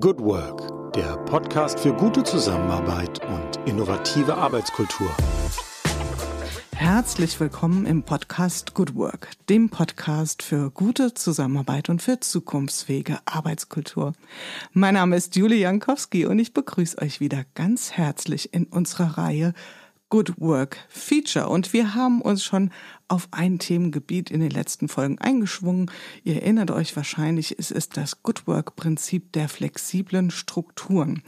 [0.00, 5.10] Good Work, der Podcast für gute Zusammenarbeit und innovative Arbeitskultur.
[6.74, 14.14] Herzlich willkommen im Podcast Good Work, dem Podcast für gute Zusammenarbeit und für zukunftsfähige Arbeitskultur.
[14.72, 19.52] Mein Name ist Julie Jankowski und ich begrüße euch wieder ganz herzlich in unserer Reihe
[20.12, 21.48] Good Work Feature.
[21.48, 22.70] Und wir haben uns schon
[23.08, 25.90] auf ein Themengebiet in den letzten Folgen eingeschwungen.
[26.22, 31.22] Ihr erinnert euch wahrscheinlich, es ist das Good Work Prinzip der flexiblen Strukturen.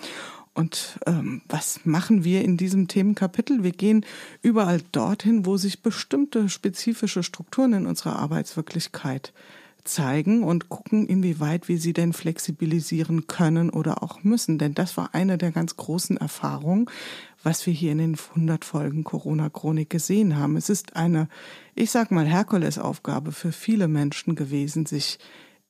[0.52, 3.62] Und ähm, was machen wir in diesem Themenkapitel?
[3.62, 4.04] Wir gehen
[4.42, 9.32] überall dorthin, wo sich bestimmte spezifische Strukturen in unserer Arbeitswirklichkeit
[9.84, 14.58] zeigen und gucken, inwieweit wir sie denn flexibilisieren können oder auch müssen.
[14.58, 16.86] Denn das war eine der ganz großen Erfahrungen,
[17.42, 20.56] was wir hier in den 100 Folgen Corona-Chronik gesehen haben.
[20.56, 21.28] Es ist eine,
[21.74, 25.18] ich sag mal, Herkulesaufgabe für viele Menschen gewesen, sich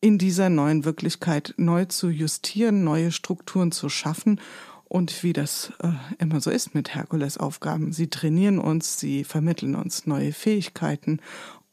[0.00, 4.40] in dieser neuen Wirklichkeit neu zu justieren, neue Strukturen zu schaffen
[4.84, 7.92] und wie das äh, immer so ist mit Herkulesaufgaben.
[7.92, 11.20] Sie trainieren uns, sie vermitteln uns neue Fähigkeiten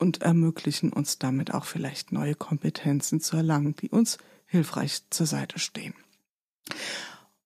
[0.01, 5.59] und ermöglichen uns damit auch vielleicht neue Kompetenzen zu erlangen, die uns hilfreich zur Seite
[5.59, 5.93] stehen.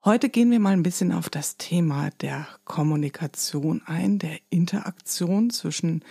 [0.05, 6.05] Heute gehen wir mal ein bisschen auf das Thema der Kommunikation ein, der Interaktion zwischen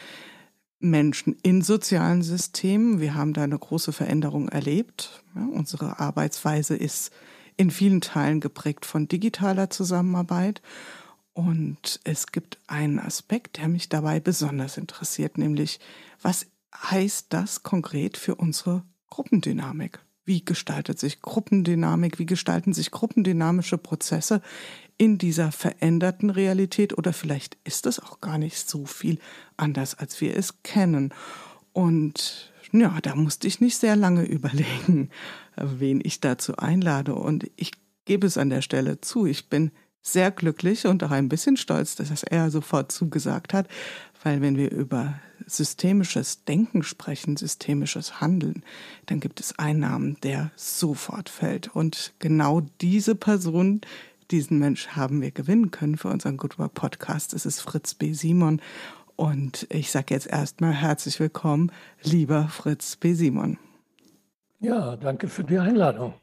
[0.80, 3.00] Menschen in sozialen Systemen.
[3.00, 5.24] Wir haben da eine große Veränderung erlebt.
[5.34, 7.12] Ja, unsere Arbeitsweise ist
[7.56, 10.60] in vielen Teilen geprägt von digitaler Zusammenarbeit.
[11.34, 15.80] Und es gibt einen Aspekt, der mich dabei besonders interessiert, nämlich
[16.22, 19.98] was heißt das konkret für unsere Gruppendynamik?
[20.24, 22.18] Wie gestaltet sich Gruppendynamik?
[22.18, 24.40] Wie gestalten sich gruppendynamische Prozesse
[24.96, 26.96] in dieser veränderten Realität?
[26.96, 29.18] Oder vielleicht ist es auch gar nicht so viel
[29.56, 31.12] anders, als wir es kennen.
[31.72, 35.10] Und ja, da musste ich nicht sehr lange überlegen,
[35.56, 37.14] wen ich dazu einlade.
[37.14, 37.72] Und ich
[38.06, 39.26] gebe es an der Stelle zu.
[39.26, 39.72] Ich bin
[40.06, 43.66] sehr glücklich und auch ein bisschen stolz, dass er sofort zugesagt hat,
[44.22, 45.14] weil wenn wir über
[45.46, 48.62] systemisches Denken sprechen, systemisches Handeln,
[49.06, 51.74] dann gibt es einen Namen, der sofort fällt.
[51.74, 53.80] Und genau diese Person,
[54.30, 57.34] diesen Mensch haben wir gewinnen können für unseren Good Work Podcast.
[57.34, 58.12] Es ist Fritz B.
[58.12, 58.60] Simon.
[59.16, 61.72] Und ich sage jetzt erstmal herzlich willkommen,
[62.02, 63.14] lieber Fritz B.
[63.14, 63.58] Simon.
[64.60, 66.14] Ja, danke für die Einladung.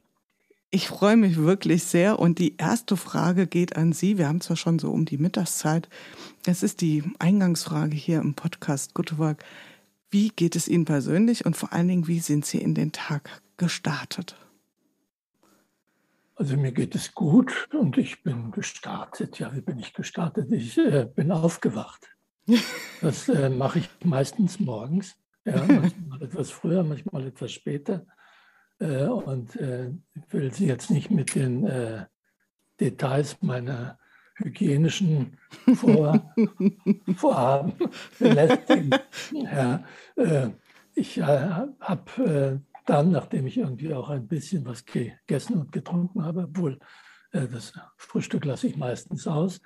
[0.74, 4.16] Ich freue mich wirklich sehr und die erste Frage geht an Sie.
[4.16, 5.86] Wir haben zwar schon so um die Mittagszeit.
[6.46, 9.44] Es ist die Eingangsfrage hier im Podcast Good Work.
[10.10, 13.42] Wie geht es Ihnen persönlich und vor allen Dingen, wie sind Sie in den Tag
[13.58, 14.34] gestartet?
[16.36, 19.38] Also mir geht es gut und ich bin gestartet.
[19.38, 20.50] Ja, wie bin ich gestartet?
[20.50, 22.08] Ich äh, bin aufgewacht.
[23.02, 25.16] Das äh, mache ich meistens morgens.
[25.44, 28.06] Ja, manchmal etwas früher, manchmal etwas später.
[28.82, 32.06] Äh, und äh, ich will Sie jetzt nicht mit den äh,
[32.80, 33.98] Details meiner
[34.34, 35.38] hygienischen
[35.76, 36.34] Vor
[37.16, 37.74] Vorhaben
[38.18, 38.90] belästigen.
[39.30, 39.84] Ja,
[40.94, 46.78] ich habe dann, nachdem ich irgendwie auch ein bisschen was gegessen und getrunken habe, obwohl
[47.30, 49.60] das Frühstück lasse ich meistens aus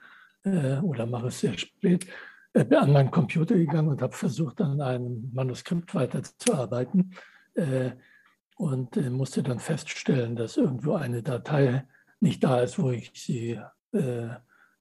[0.45, 2.07] oder mache es sehr spät,
[2.53, 7.15] an meinen Computer gegangen und habe versucht, an einem Manuskript weiterzuarbeiten
[8.57, 11.87] und äh, musste dann feststellen, dass irgendwo eine Datei
[12.21, 13.61] nicht da ist, wo ich sie
[13.93, 14.29] äh,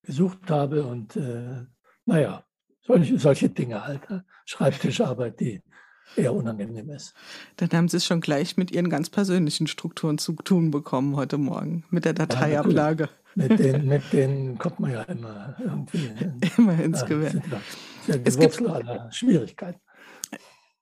[0.02, 0.86] gesucht habe.
[0.86, 1.66] Und äh,
[2.06, 2.44] naja,
[2.82, 4.10] solche, solche Dinge halt.
[4.10, 4.26] Ne?
[4.46, 5.62] Schreibtischarbeit, die
[6.16, 7.14] eher unangenehm ist.
[7.58, 11.38] Dann haben Sie es schon gleich mit Ihren ganz persönlichen Strukturen zu tun bekommen heute
[11.38, 13.04] Morgen, mit der Dateiablage.
[13.04, 17.34] Ja, mit, denen, mit denen kommt man ja immer irgendwie in, immer ins Gewehr.
[18.24, 18.62] Es gibt
[19.12, 19.82] Schwierigkeiten.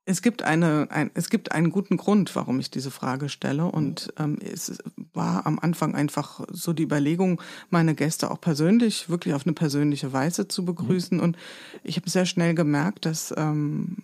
[0.06, 3.66] Es gibt eine, ein, es gibt einen guten Grund, warum ich diese Frage stelle.
[3.66, 4.78] Und ähm, es
[5.14, 10.12] war am Anfang einfach so die Überlegung, meine Gäste auch persönlich, wirklich auf eine persönliche
[10.12, 11.20] Weise zu begrüßen.
[11.20, 11.38] Und
[11.84, 13.98] ich habe sehr schnell gemerkt, dass ähm,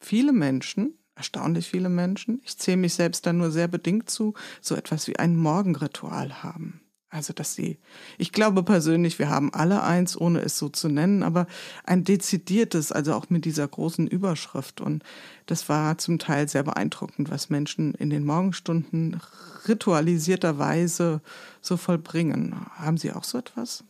[0.00, 4.74] viele Menschen, erstaunlich viele Menschen, ich zähle mich selbst da nur sehr bedingt zu, so
[4.74, 6.81] etwas wie ein Morgenritual haben.
[7.12, 7.78] Also, dass sie,
[8.16, 11.46] ich glaube persönlich, wir haben alle eins, ohne es so zu nennen, aber
[11.84, 14.80] ein dezidiertes, also auch mit dieser großen Überschrift.
[14.80, 15.04] Und
[15.44, 19.20] das war zum Teil sehr beeindruckend, was Menschen in den Morgenstunden
[19.68, 21.20] ritualisierterweise
[21.60, 22.56] so vollbringen.
[22.76, 23.84] Haben Sie auch so etwas?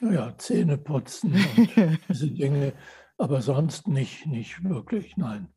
[0.00, 1.70] Ja, Zähne putzen und
[2.08, 2.72] diese Dinge,
[3.18, 5.48] aber sonst nicht, nicht wirklich, nein.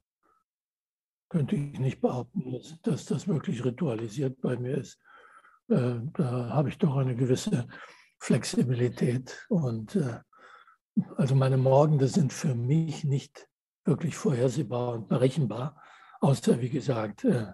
[1.30, 4.98] Könnte ich nicht behaupten, dass, dass das wirklich ritualisiert bei mir ist.
[5.70, 7.68] Äh, da habe ich doch eine gewisse
[8.20, 9.46] Flexibilität.
[9.50, 10.20] Und äh,
[11.16, 13.48] also meine Morgende sind für mich nicht
[13.86, 15.82] wirklich vorhersehbar und berechenbar,
[16.20, 17.54] außer wie gesagt, äh,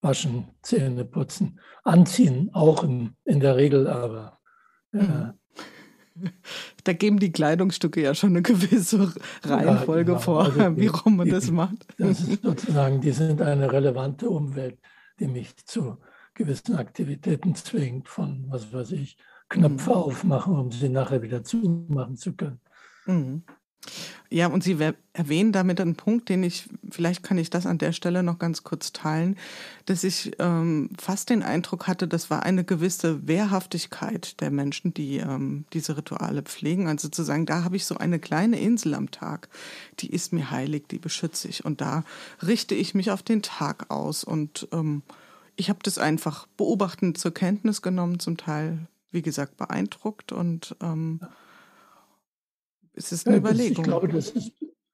[0.00, 4.38] Waschen, Zähne putzen, anziehen, auch in, in der Regel, aber
[4.92, 5.34] äh, mhm.
[6.84, 9.12] Da geben die Kleidungsstücke ja schon eine gewisse
[9.44, 10.18] Reihenfolge ja, genau.
[10.18, 11.86] vor, also wie rum man das macht.
[11.98, 14.78] Das ist sozusagen, die sind eine relevante Umwelt,
[15.20, 15.98] die mich zu
[16.38, 19.18] gewissen Aktivitäten zwingt, von was weiß ich,
[19.48, 19.96] Knöpfe mhm.
[19.96, 22.60] aufmachen, um sie nachher wieder zumachen zu können.
[23.06, 23.42] Mhm.
[24.30, 24.76] Ja, und Sie
[25.14, 28.62] erwähnen damit einen Punkt, den ich, vielleicht kann ich das an der Stelle noch ganz
[28.62, 29.36] kurz teilen,
[29.86, 35.18] dass ich ähm, fast den Eindruck hatte, das war eine gewisse Wehrhaftigkeit der Menschen, die
[35.18, 36.88] ähm, diese Rituale pflegen.
[36.88, 39.48] Also zu sagen, da habe ich so eine kleine Insel am Tag,
[40.00, 41.64] die ist mir heilig, die beschütze ich.
[41.64, 42.04] Und da
[42.42, 44.24] richte ich mich auf den Tag aus.
[44.24, 45.02] Und ähm,
[45.58, 51.20] ich habe das einfach beobachtend zur Kenntnis genommen, zum Teil, wie gesagt, beeindruckt und ähm,
[52.92, 53.78] es ist eine ja, Überlegung.
[53.78, 54.52] Ich glaube, das ist,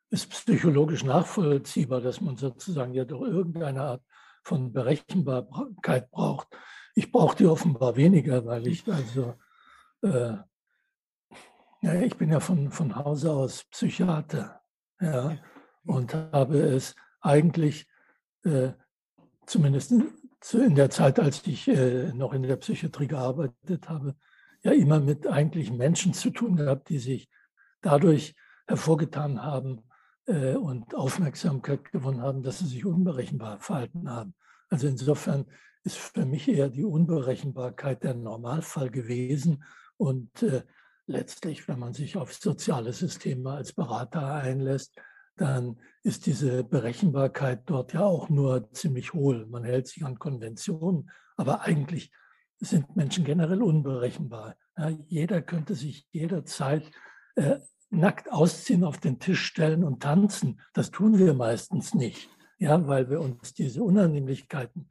[0.09, 4.03] ist, psychologisch nachvollziehbar, dass man sozusagen ja doch irgendeine Art
[4.43, 6.49] von Berechenbarkeit braucht.
[6.95, 9.35] Ich brauche die offenbar weniger, weil ich also,
[10.03, 10.37] äh,
[11.83, 14.63] ja, ich bin ja von, von Hause aus Psychiater
[14.99, 15.37] ja,
[15.85, 17.87] und habe es eigentlich
[18.45, 18.73] äh,
[19.47, 19.93] zumindest
[20.53, 24.15] in der Zeit, als ich äh, noch in der Psychiatrie gearbeitet habe,
[24.63, 27.31] ja immer mit eigentlich Menschen zu tun gehabt, die sich
[27.81, 28.35] dadurch
[28.67, 29.83] hervorgetan haben
[30.27, 34.35] äh, und Aufmerksamkeit gewonnen haben, dass sie sich unberechenbar verhalten haben.
[34.69, 35.47] Also insofern
[35.83, 39.65] ist für mich eher die Unberechenbarkeit der Normalfall gewesen
[39.97, 40.63] und äh,
[41.07, 44.95] letztlich, wenn man sich auf soziale Systeme als Berater einlässt,
[45.37, 49.47] dann ist diese Berechenbarkeit dort ja auch nur ziemlich hohl.
[49.47, 52.13] Man hält sich an Konventionen, aber eigentlich
[52.59, 54.57] sind Menschen generell unberechenbar.
[54.77, 56.91] Ja, jeder könnte sich jederzeit
[57.37, 57.59] äh,
[57.91, 60.61] nackt ausziehen, auf den Tisch stellen und tanzen.
[60.73, 62.29] Das tun wir meistens nicht,
[62.59, 64.89] ja, weil wir uns diese Unannehmlichkeiten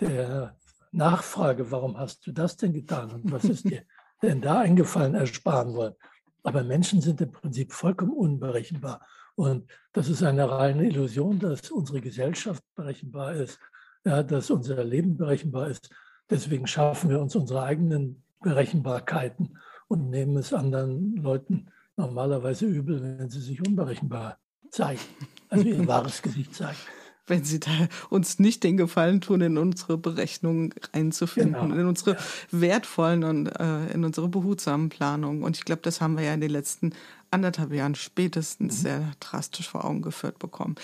[0.00, 0.56] der
[0.92, 3.82] Nachfrage, warum hast du das denn getan und was ist dir
[4.22, 5.94] denn da eingefallen, ersparen wollen.
[6.42, 9.06] Aber Menschen sind im Prinzip vollkommen unberechenbar.
[9.36, 13.60] Und das ist eine reine Illusion, dass unsere Gesellschaft berechenbar ist,
[14.04, 15.90] ja, dass unser Leben berechenbar ist.
[16.28, 21.66] Deswegen schaffen wir uns unsere eigenen Berechenbarkeiten und nehmen es anderen Leuten
[21.96, 24.38] normalerweise übel, wenn sie sich unberechenbar
[24.70, 25.00] zeigen,
[25.48, 26.78] also ihr wahres Gesicht zeigen.
[27.26, 27.70] Wenn sie da
[28.10, 31.74] uns nicht den Gefallen tun, in unsere Berechnungen einzufinden, genau.
[31.74, 32.20] in unsere ja.
[32.50, 35.42] wertvollen und äh, in unsere behutsamen Planungen.
[35.42, 36.92] Und ich glaube, das haben wir ja in den letzten
[37.30, 38.82] anderthalb Jahren spätestens mhm.
[38.82, 40.76] sehr drastisch vor Augen geführt bekommen.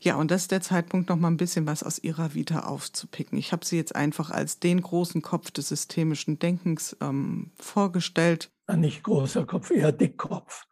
[0.00, 3.38] Ja, und das ist der Zeitpunkt, noch mal ein bisschen was aus Ihrer Vita aufzupicken.
[3.38, 9.02] Ich habe Sie jetzt einfach als den großen Kopf des systemischen Denkens ähm, vorgestellt nicht
[9.02, 10.66] großer Kopf, eher Dickkopf.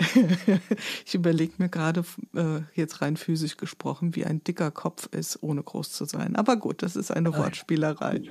[1.06, 5.62] ich überlege mir gerade, äh, jetzt rein physisch gesprochen, wie ein dicker Kopf ist, ohne
[5.62, 6.36] groß zu sein.
[6.36, 8.22] Aber gut, das ist eine Wortspielerei.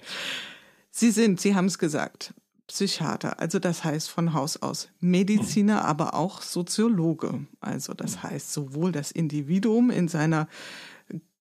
[0.91, 2.33] Sie sind, Sie haben es gesagt,
[2.67, 7.47] Psychiater, also das heißt von Haus aus Mediziner, aber auch Soziologe.
[7.61, 10.47] Also das heißt sowohl das Individuum in seiner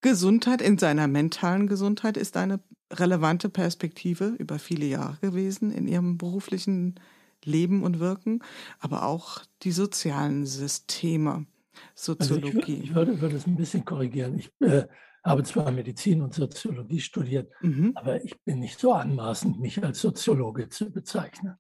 [0.00, 2.61] Gesundheit, in seiner mentalen Gesundheit ist eine
[2.91, 8.40] relevante Perspektive über viele Jahre gewesen in ihrem beruflichen Leben und Wirken,
[8.79, 11.46] aber auch die sozialen Systeme,
[11.94, 12.49] Soziologie.
[12.49, 14.38] Also ich, ich würde, würde es ein bisschen korrigieren.
[14.38, 14.87] Ich äh,
[15.25, 17.93] habe zwar Medizin und Soziologie studiert, mhm.
[17.94, 21.57] aber ich bin nicht so anmaßend, mich als Soziologe zu bezeichnen.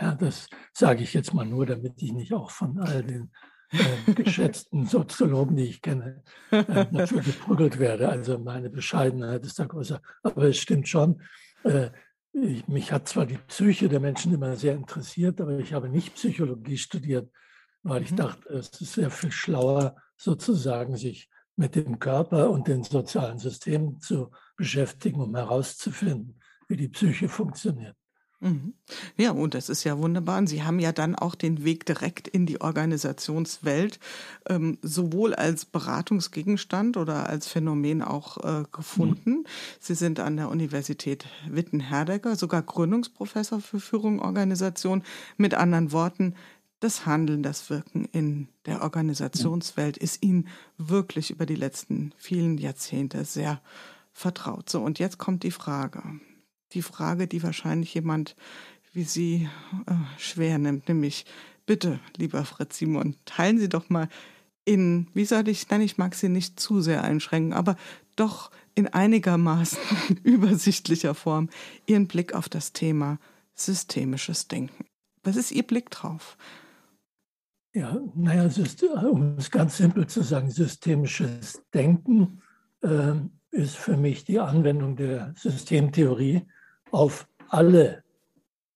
[0.00, 3.30] Ja, das sage ich jetzt mal nur, damit ich nicht auch von all den
[3.72, 8.08] äh, geschätzten Soziologen, die ich kenne, äh, dafür geprügelt werde.
[8.08, 10.00] Also meine Bescheidenheit ist da größer.
[10.22, 11.20] Aber es stimmt schon,
[11.64, 11.90] äh,
[12.32, 16.14] ich, mich hat zwar die Psyche der Menschen immer sehr interessiert, aber ich habe nicht
[16.14, 17.30] Psychologie studiert,
[17.82, 18.16] weil ich mhm.
[18.16, 24.00] dachte, es ist sehr viel schlauer, sozusagen sich mit dem Körper und den sozialen Systemen
[24.00, 27.96] zu beschäftigen, um herauszufinden, wie die Psyche funktioniert.
[28.40, 28.72] Mhm.
[29.18, 30.38] Ja, und das ist ja wunderbar.
[30.38, 34.00] Und Sie haben ja dann auch den Weg direkt in die Organisationswelt,
[34.48, 39.30] ähm, sowohl als Beratungsgegenstand oder als Phänomen auch äh, gefunden.
[39.30, 39.46] Mhm.
[39.78, 45.02] Sie sind an der Universität Witten-Herdecke sogar Gründungsprofessor für Führung Organisation.
[45.36, 46.34] Mit anderen Worten,
[46.80, 53.26] das Handeln, das Wirken in der Organisationswelt ist Ihnen wirklich über die letzten vielen Jahrzehnte
[53.26, 53.60] sehr
[54.12, 54.70] vertraut.
[54.70, 56.02] So, und jetzt kommt die Frage
[56.72, 58.36] die Frage, die wahrscheinlich jemand
[58.92, 59.48] wie Sie
[59.86, 61.24] äh, schwer nimmt, nämlich
[61.66, 64.08] bitte, lieber Fritz Simon, teilen Sie doch mal
[64.64, 67.76] in, wie soll ich, nein, ich mag Sie nicht zu sehr einschränken, aber
[68.16, 69.78] doch in einigermaßen
[70.22, 71.48] übersichtlicher Form
[71.86, 73.18] Ihren Blick auf das Thema
[73.54, 74.86] systemisches Denken.
[75.22, 76.36] Was ist Ihr Blick drauf?
[77.72, 78.48] Ja, naja,
[79.08, 82.42] um es ganz simpel zu sagen, systemisches Denken
[82.82, 83.14] äh,
[83.52, 86.46] ist für mich die Anwendung der Systemtheorie
[86.92, 88.02] auf alle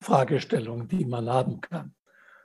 [0.00, 1.94] Fragestellungen, die man haben kann.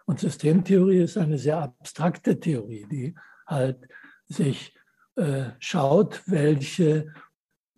[0.05, 3.87] Und Systemtheorie ist eine sehr abstrakte Theorie, die halt
[4.27, 4.73] sich
[5.15, 7.13] äh, schaut, welche,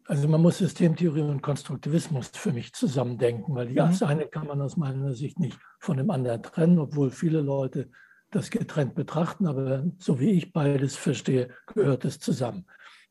[0.06, 3.76] also man muss Systemtheorie und Konstruktivismus für mich zusammendenken, weil mhm.
[3.76, 7.90] das eine kann man aus meiner Sicht nicht von dem anderen trennen, obwohl viele Leute
[8.30, 12.66] das getrennt betrachten, aber so wie ich beides verstehe, gehört es zusammen.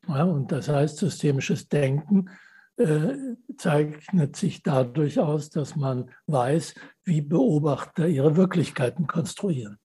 [0.07, 2.29] Ja, und das heißt, systemisches Denken
[3.57, 9.77] zeichnet sich dadurch aus, dass man weiß, wie Beobachter ihre Wirklichkeiten konstruieren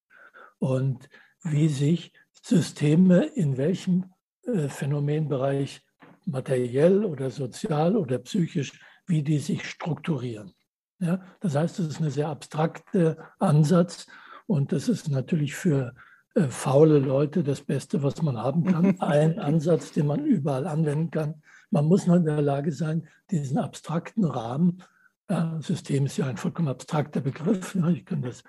[0.59, 1.09] und
[1.43, 2.13] wie sich
[2.43, 4.13] Systeme in welchem
[4.47, 5.83] äh, Phänomenbereich
[6.25, 10.53] materiell oder sozial oder psychisch, wie die sich strukturieren.
[10.99, 14.07] Ja, das heißt, es ist ein sehr abstrakter Ansatz
[14.47, 15.95] und das ist natürlich für
[16.35, 19.01] äh, faule Leute das Beste, was man haben kann.
[19.01, 21.43] Ein Ansatz, den man überall anwenden kann.
[21.71, 24.83] Man muss nur in der Lage sein, diesen abstrakten Rahmen,
[25.29, 28.43] äh, System ist ja ein vollkommen abstrakter Begriff, ja, ich kann das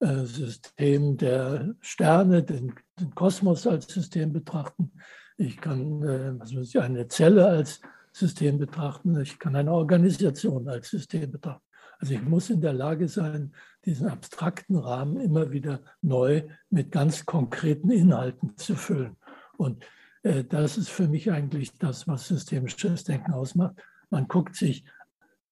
[0.00, 4.92] äh, System der Sterne, den, den, Kosmos als System betrachten,
[5.36, 7.80] ich kann äh, also eine Zelle als
[8.12, 11.64] System betrachten, ich kann eine Organisation als System betrachten.
[12.00, 13.52] Also ich muss in der Lage sein,
[13.84, 19.16] diesen abstrakten Rahmen immer wieder neu mit ganz konkreten Inhalten zu füllen.
[19.58, 19.84] Und
[20.22, 23.76] das ist für mich eigentlich das, was systemisches Denken ausmacht.
[24.10, 24.84] Man guckt sich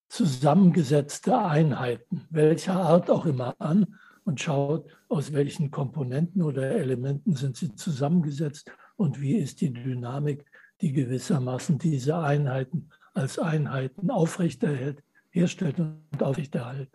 [0.09, 3.95] zusammengesetzte Einheiten, welcher Art auch immer an
[4.25, 10.45] und schaut, aus welchen Komponenten oder Elementen sind sie zusammengesetzt und wie ist die Dynamik,
[10.81, 16.89] die gewissermaßen diese Einheiten als Einheiten aufrechterhält, herstellt und aufrechterhält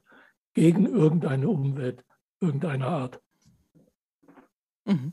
[0.55, 2.05] gegen irgendeine Umwelt
[2.41, 3.21] irgendeiner Art.
[4.85, 5.13] Mhm.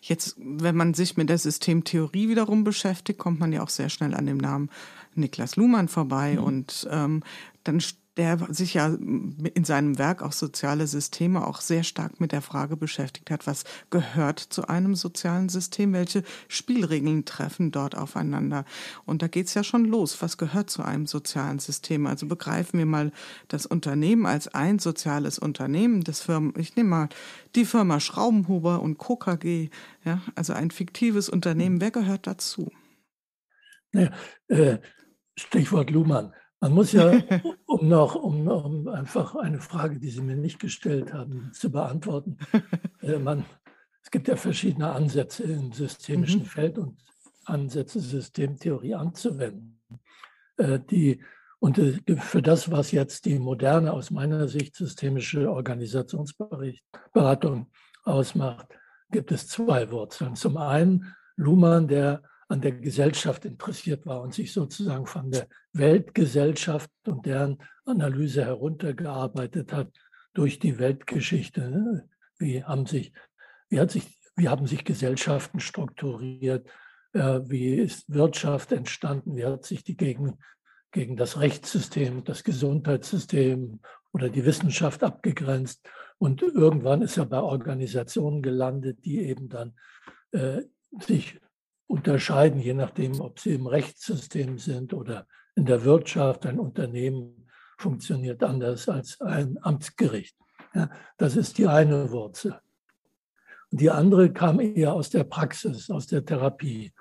[0.00, 4.14] Jetzt, wenn man sich mit der Systemtheorie wiederum beschäftigt, kommt man ja auch sehr schnell
[4.14, 4.70] an dem Namen
[5.14, 6.34] Niklas Luhmann vorbei.
[6.34, 6.44] Mhm.
[6.44, 7.22] Und ähm,
[7.64, 7.80] dann
[8.16, 12.76] der sich ja in seinem Werk auch soziale Systeme auch sehr stark mit der Frage
[12.76, 18.66] beschäftigt hat, was gehört zu einem sozialen System, welche Spielregeln treffen dort aufeinander.
[19.06, 22.06] Und da geht's ja schon los, was gehört zu einem sozialen System.
[22.06, 23.12] Also begreifen wir mal
[23.48, 27.08] das Unternehmen als ein soziales Unternehmen, das Firmen, ich nehme mal
[27.54, 29.16] die Firma Schraubenhuber und Co.
[29.16, 29.70] KG,
[30.04, 32.70] ja, also ein fiktives Unternehmen, wer gehört dazu?
[33.94, 34.10] Ja,
[34.48, 34.78] äh,
[35.36, 36.32] Stichwort Luhmann.
[36.62, 37.10] Man muss ja,
[37.66, 42.38] um noch, um, um, einfach eine Frage, die Sie mir nicht gestellt haben, zu beantworten,
[43.02, 43.44] äh, man,
[44.00, 46.46] es gibt ja verschiedene Ansätze im systemischen mhm.
[46.46, 47.02] Feld und
[47.46, 49.80] Ansätze, Systemtheorie anzuwenden.
[50.56, 51.20] Äh, die,
[51.58, 57.72] und äh, für das, was jetzt die moderne, aus meiner Sicht systemische Organisationsberatung
[58.04, 58.68] ausmacht,
[59.10, 60.36] gibt es zwei Wurzeln.
[60.36, 62.22] Zum einen Luhmann, der
[62.52, 67.56] an der Gesellschaft interessiert war und sich sozusagen von der Weltgesellschaft und deren
[67.86, 69.90] Analyse heruntergearbeitet hat
[70.34, 72.06] durch die Weltgeschichte.
[72.38, 73.14] Wie haben sich,
[73.70, 76.68] wie hat sich, wie haben sich Gesellschaften strukturiert?
[77.14, 79.34] Wie ist Wirtschaft entstanden?
[79.34, 80.38] Wie hat sich die gegen,
[80.90, 83.80] gegen das Rechtssystem, das Gesundheitssystem
[84.12, 85.88] oder die Wissenschaft abgegrenzt?
[86.18, 89.72] Und irgendwann ist er bei Organisationen gelandet, die eben dann
[90.32, 90.64] äh,
[91.00, 91.40] sich
[91.86, 96.46] unterscheiden, je nachdem, ob sie im Rechtssystem sind oder in der Wirtschaft.
[96.46, 97.46] Ein Unternehmen
[97.78, 100.36] funktioniert anders als ein Amtsgericht.
[100.74, 102.58] Ja, das ist die eine Wurzel.
[103.70, 106.92] Die andere kam eher aus der Praxis, aus der Therapie,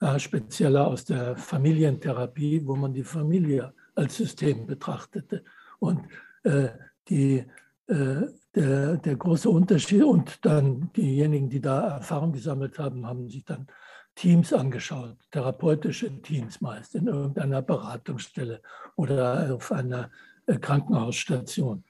[0.00, 5.44] äh, spezieller aus der Familientherapie, wo man die Familie als System betrachtete.
[5.78, 6.06] Und
[6.44, 6.68] äh,
[7.08, 7.44] die,
[7.86, 8.22] äh,
[8.54, 13.66] der, der große Unterschied und dann diejenigen, die da Erfahrung gesammelt haben, haben sich dann
[14.14, 18.60] Teams angeschaut, therapeutische Teams meist in irgendeiner Beratungsstelle
[18.96, 20.10] oder auf einer
[20.46, 21.84] äh, Krankenhausstation.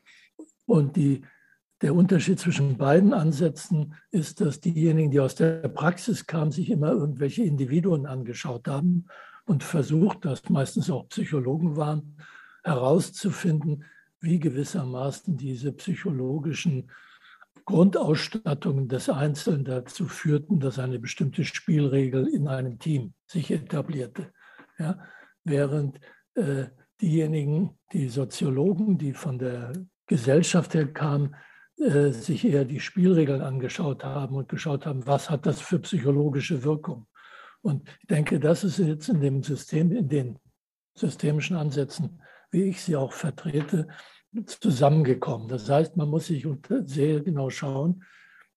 [0.67, 1.23] Und die,
[1.83, 6.93] der Unterschied zwischen beiden Ansätzen ist, dass diejenigen, die aus der Praxis kamen, sich immer
[6.93, 9.07] irgendwelche Individuen angeschaut haben
[9.47, 12.17] und versucht, dass meistens auch Psychologen waren,
[12.63, 13.85] herauszufinden,
[14.21, 16.91] wie gewissermaßen diese psychologischen
[17.65, 24.33] Grundausstattungen des Einzelnen dazu führten, dass eine bestimmte Spielregel in einem Team sich etablierte.
[24.79, 24.99] Ja,
[25.45, 26.01] während
[26.35, 26.67] äh,
[27.01, 29.73] diejenigen, die Soziologen, die von der
[30.07, 31.35] Gesellschaft her kamen,
[31.79, 36.63] äh, sich eher die Spielregeln angeschaut haben und geschaut haben, was hat das für psychologische
[36.63, 37.07] Wirkung.
[37.63, 40.39] Und ich denke, das ist jetzt in dem System, in den
[40.95, 43.89] systemischen Ansätzen, wie ich sie auch vertrete,
[44.47, 45.49] zusammengekommen.
[45.49, 46.47] Das heißt, man muss sich
[46.85, 48.05] sehr genau schauen,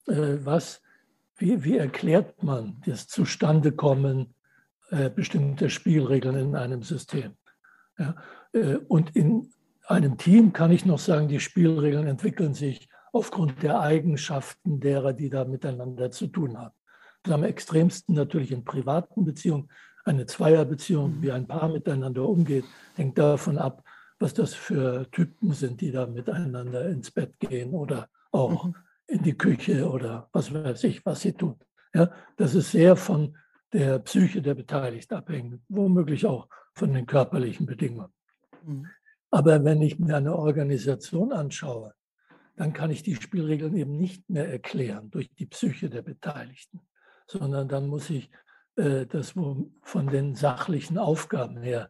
[0.07, 0.81] äh, was,
[1.37, 4.35] wie, wie erklärt man das Zustandekommen
[4.91, 7.33] äh, bestimmte Spielregeln in einem System.
[7.97, 8.15] Ja,
[8.53, 9.51] äh, und in
[9.87, 15.29] einem Team kann ich noch sagen, die Spielregeln entwickeln sich aufgrund der Eigenschaften derer, die
[15.29, 16.75] da miteinander zu tun haben.
[17.23, 19.69] Das am extremsten natürlich in privaten Beziehungen.
[20.05, 22.65] Eine Zweierbeziehung, wie ein Paar miteinander umgeht,
[22.95, 23.83] hängt davon ab,
[24.23, 28.75] was das für Typen sind, die da miteinander ins Bett gehen oder auch mhm.
[29.05, 31.59] in die Küche oder was weiß ich, was sie tun.
[31.93, 33.35] Ja, das ist sehr von
[33.73, 38.13] der Psyche der Beteiligten abhängig, womöglich auch von den körperlichen Bedingungen.
[38.65, 38.87] Mhm.
[39.29, 41.93] Aber wenn ich mir eine Organisation anschaue,
[42.55, 46.79] dann kann ich die Spielregeln eben nicht mehr erklären durch die Psyche der Beteiligten,
[47.27, 48.29] sondern dann muss ich
[48.77, 51.89] äh, das von den sachlichen Aufgaben her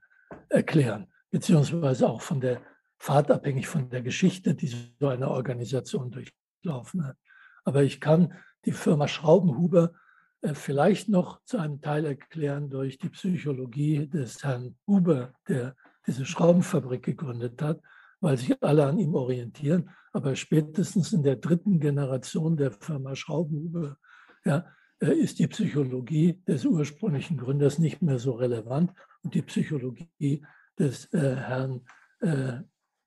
[0.50, 2.62] erklären, beziehungsweise auch von der
[3.00, 7.18] fahrtabhängig von der Geschichte, die so eine Organisation durchlaufen hat.
[7.64, 8.34] Aber ich kann
[8.66, 9.94] die Firma Schraubenhuber
[10.42, 15.76] äh, vielleicht noch zu einem Teil erklären durch die Psychologie des Herrn Huber, der
[16.06, 17.82] diese Schraubenfabrik gegründet hat,
[18.22, 19.90] weil sich alle an ihm orientieren.
[20.12, 23.98] Aber spätestens in der dritten Generation der Firma Schraubenhuber
[24.46, 24.68] ja,
[25.00, 28.92] äh, ist die Psychologie des ursprünglichen Gründers nicht mehr so relevant
[29.24, 30.46] und die Psychologie
[30.80, 31.82] des äh, Herrn
[32.20, 32.60] äh,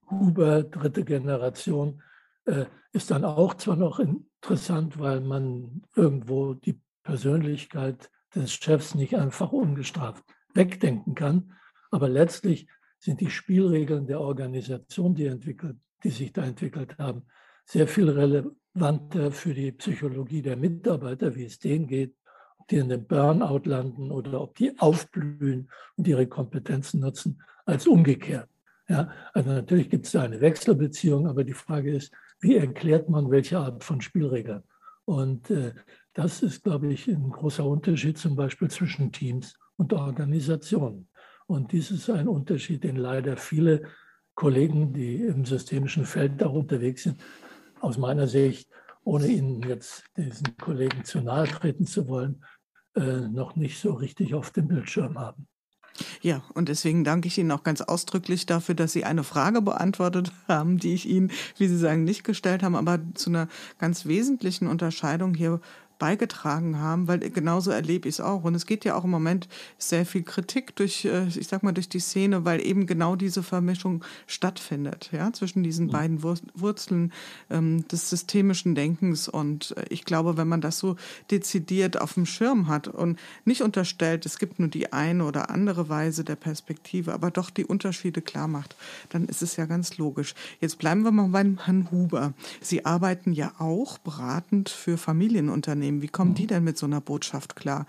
[0.09, 2.01] Huber, dritte Generation,
[2.45, 9.15] äh, ist dann auch zwar noch interessant, weil man irgendwo die Persönlichkeit des Chefs nicht
[9.15, 11.53] einfach ungestraft wegdenken kann,
[11.91, 12.67] aber letztlich
[12.99, 17.27] sind die Spielregeln der Organisation, die, entwickelt, die sich da entwickelt haben,
[17.65, 22.15] sehr viel relevanter für die Psychologie der Mitarbeiter, wie es denen geht,
[22.69, 28.49] die in den Burnout landen oder ob die aufblühen und ihre Kompetenzen nutzen, als umgekehrt.
[28.89, 33.29] Ja, also natürlich gibt es da eine Wechselbeziehung, aber die Frage ist, wie erklärt man
[33.29, 34.63] welche Art von Spielregeln?
[35.05, 35.73] Und äh,
[36.13, 41.09] das ist, glaube ich, ein großer Unterschied zum Beispiel zwischen Teams und Organisationen.
[41.47, 43.83] Und dies ist ein Unterschied, den leider viele
[44.35, 47.21] Kollegen, die im systemischen Feld da unterwegs sind,
[47.79, 48.69] aus meiner Sicht,
[49.03, 52.43] ohne Ihnen jetzt diesen Kollegen zu nahe treten zu wollen,
[52.99, 55.47] noch nicht so richtig auf dem Bildschirm haben.
[56.21, 60.31] Ja, und deswegen danke ich Ihnen auch ganz ausdrücklich dafür, dass Sie eine Frage beantwortet
[60.47, 63.47] haben, die ich Ihnen, wie Sie sagen, nicht gestellt haben, aber zu einer
[63.79, 65.59] ganz wesentlichen Unterscheidung hier
[65.99, 68.43] beigetragen haben, weil genauso erlebe ich es auch.
[68.43, 71.71] Und es geht ja auch im Moment sehr viel Kritik durch, äh, ich sag mal,
[71.71, 75.91] durch die Szene, weil eben genau diese Vermischung stattfindet, ja, zwischen diesen mhm.
[75.91, 77.11] beiden Wurzeln
[77.49, 79.27] ähm, des systemischen Denkens.
[79.27, 80.95] Und äh, ich glaube, wenn man das so
[81.31, 85.89] dezidiert auf dem Schirm hat und nicht unterstellt, es gibt nur die eine oder andere
[85.89, 88.75] Weise der Perspektive, aber doch die Unterschiede klar macht,
[89.09, 90.35] dann ist es ja ganz logisch.
[90.61, 92.33] Jetzt bleiben wir mal beim Herrn Huber.
[92.61, 95.86] Sie arbeiten ja auch beratend für Familienunternehmen.
[95.87, 96.01] Unternehmen.
[96.01, 97.85] Wie kommen die denn mit so einer Botschaft klar?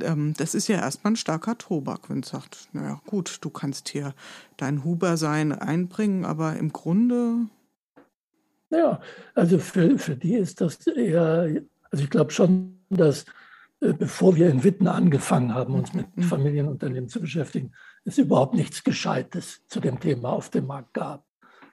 [0.00, 3.88] Ähm, das ist ja erstmal ein starker Tobak, wenn es sagt, naja gut, du kannst
[3.88, 4.14] hier
[4.56, 7.46] dein Huber sein einbringen, aber im Grunde.
[8.70, 9.00] Ja,
[9.34, 13.24] also für, für die ist das eher, also ich glaube schon, dass
[13.80, 16.22] äh, bevor wir in Witten angefangen haben, uns mit mhm.
[16.22, 17.72] Familienunternehmen zu beschäftigen,
[18.04, 21.24] es überhaupt nichts Gescheites zu dem Thema auf dem Markt gab.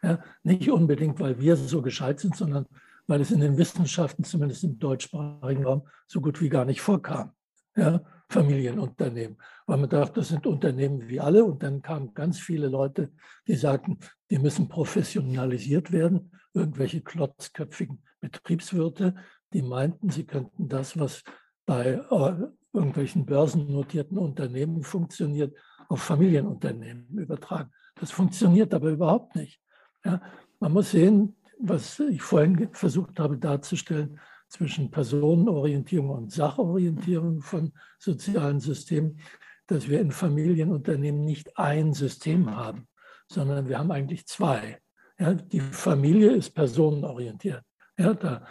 [0.04, 2.68] Ja, nicht unbedingt, weil wir so gescheit sind, sondern
[3.08, 7.32] weil es in den Wissenschaften, zumindest im deutschsprachigen Raum, so gut wie gar nicht vorkam.
[7.76, 11.46] Ja, Familienunternehmen, weil man dachte, das sind Unternehmen wie alle.
[11.46, 13.12] Und dann kamen ganz viele Leute,
[13.48, 19.16] die sagten, die müssen professionalisiert werden, irgendwelche klotzköpfigen Betriebswirte,
[19.54, 21.24] die meinten, sie könnten das, was
[21.66, 25.56] bei äh, irgendwelchen börsennotierten Unternehmen funktioniert,
[25.88, 27.72] auf Familienunternehmen übertragen.
[27.96, 29.62] Das funktioniert aber überhaupt nicht.
[30.04, 30.22] Ja,
[30.60, 38.60] man muss sehen, was ich vorhin versucht habe darzustellen, zwischen Personenorientierung und Sachorientierung von sozialen
[38.60, 39.20] Systemen,
[39.68, 42.88] dass wir in Familienunternehmen nicht ein System haben,
[43.28, 44.80] sondern wir haben eigentlich zwei.
[45.20, 47.64] Ja, die Familie ist personenorientiert.
[47.98, 48.46] Ja, da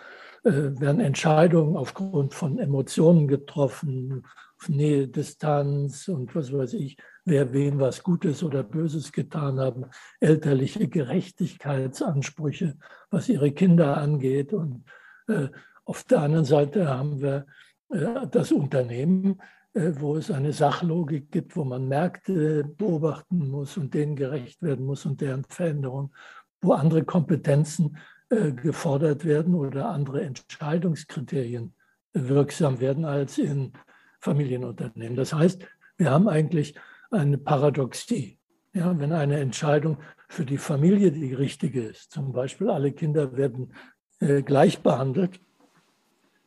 [0.45, 4.27] äh, werden Entscheidungen aufgrund von Emotionen getroffen,
[4.69, 9.85] Nähe, Distanz und was weiß ich, wer wem was Gutes oder Böses getan haben,
[10.21, 12.79] elterliche Gerechtigkeitsansprüche,
[13.11, 14.53] was ihre Kinder angeht.
[14.53, 14.85] Und
[15.27, 15.49] äh,
[15.85, 17.47] auf der anderen Seite haben wir
[17.91, 19.43] äh, das Unternehmen,
[19.75, 24.87] äh, wo es eine Sachlogik gibt, wo man Märkte beobachten muss und denen gerecht werden
[24.87, 26.15] muss und deren Veränderung,
[26.63, 27.99] wo andere Kompetenzen
[28.31, 31.75] äh, gefordert werden oder andere Entscheidungskriterien
[32.13, 33.73] wirksam werden als in
[34.21, 35.17] Familienunternehmen.
[35.17, 36.77] Das heißt, wir haben eigentlich
[37.11, 38.39] eine Paradoxie.
[38.73, 43.73] Ja, wenn eine Entscheidung für die Familie die richtige ist, zum Beispiel alle Kinder werden
[44.21, 45.41] äh, gleich behandelt,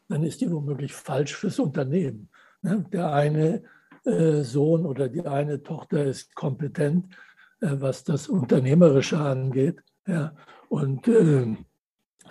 [0.09, 2.29] dann ist die womöglich falsch fürs Unternehmen.
[2.61, 2.85] Ne?
[2.91, 3.63] Der eine
[4.05, 7.13] äh, Sohn oder die eine Tochter ist kompetent,
[7.61, 9.81] äh, was das Unternehmerische angeht.
[10.07, 10.35] Ja.
[10.67, 11.55] Und äh,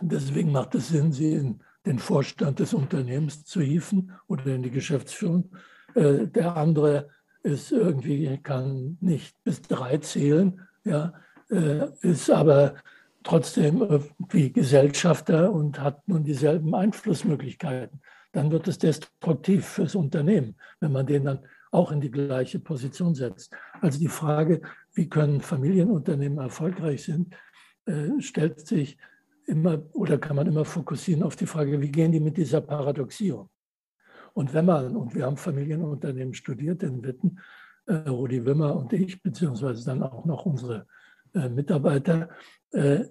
[0.01, 4.71] deswegen macht es Sinn, sie in den Vorstand des Unternehmens zu hieven oder in die
[4.71, 5.51] Geschäftsführung.
[5.95, 7.09] Äh, der andere
[7.43, 11.13] ist irgendwie, kann nicht bis drei zählen, ja,
[11.51, 12.75] äh, ist aber
[13.23, 18.01] trotzdem wie Gesellschafter und hat nun dieselben Einflussmöglichkeiten.
[18.33, 23.15] Dann wird es destruktiv fürs Unternehmen, wenn man den dann auch in die gleiche Position
[23.15, 23.55] setzt.
[23.81, 24.63] Also die Frage,
[24.95, 27.35] wie können Familienunternehmen erfolgreich sind,
[27.87, 28.99] äh, stellt sich
[29.47, 33.33] immer oder kann man immer fokussieren auf die Frage, wie gehen die mit dieser Paradoxie
[33.33, 33.49] um?
[34.35, 37.41] Und wenn man, und wir haben Familienunternehmen studiert in Witten,
[37.87, 40.87] äh, Rudi Wimmer und ich, beziehungsweise dann auch noch unsere
[41.35, 42.29] äh, Mitarbeiter,
[42.73, 43.05] äh,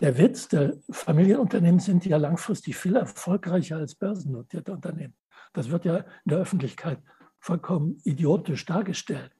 [0.00, 5.14] der Witz, der Familienunternehmen sind ja langfristig viel erfolgreicher als börsennotierte Unternehmen.
[5.52, 6.98] Das wird ja in der Öffentlichkeit
[7.38, 9.30] vollkommen idiotisch dargestellt.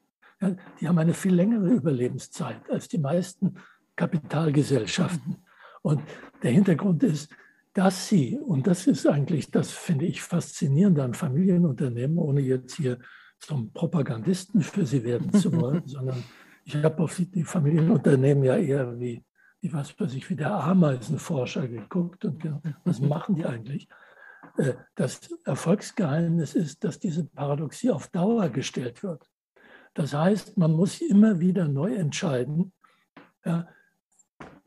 [0.41, 3.57] Ja, die haben eine viel längere Überlebenszeit als die meisten
[3.97, 5.37] Kapitalgesellschaften.
[5.83, 6.03] Und
[6.43, 7.33] der Hintergrund ist,
[7.79, 12.99] dass sie, und das ist eigentlich, das finde ich faszinierend an Familienunternehmen, ohne jetzt hier
[13.39, 16.25] zum Propagandisten für sie werden zu wollen, sondern
[16.65, 19.25] ich habe auf die Familienunternehmen ja eher wie,
[19.61, 22.43] wie was weiß ich, wie der Ameisenforscher geguckt und
[22.85, 23.87] was machen die eigentlich?
[24.57, 29.31] Äh, das Erfolgsgeheimnis ist, dass diese Paradoxie auf Dauer gestellt wird.
[29.95, 32.73] Das heißt, man muss immer wieder neu entscheiden,
[33.45, 33.69] ja,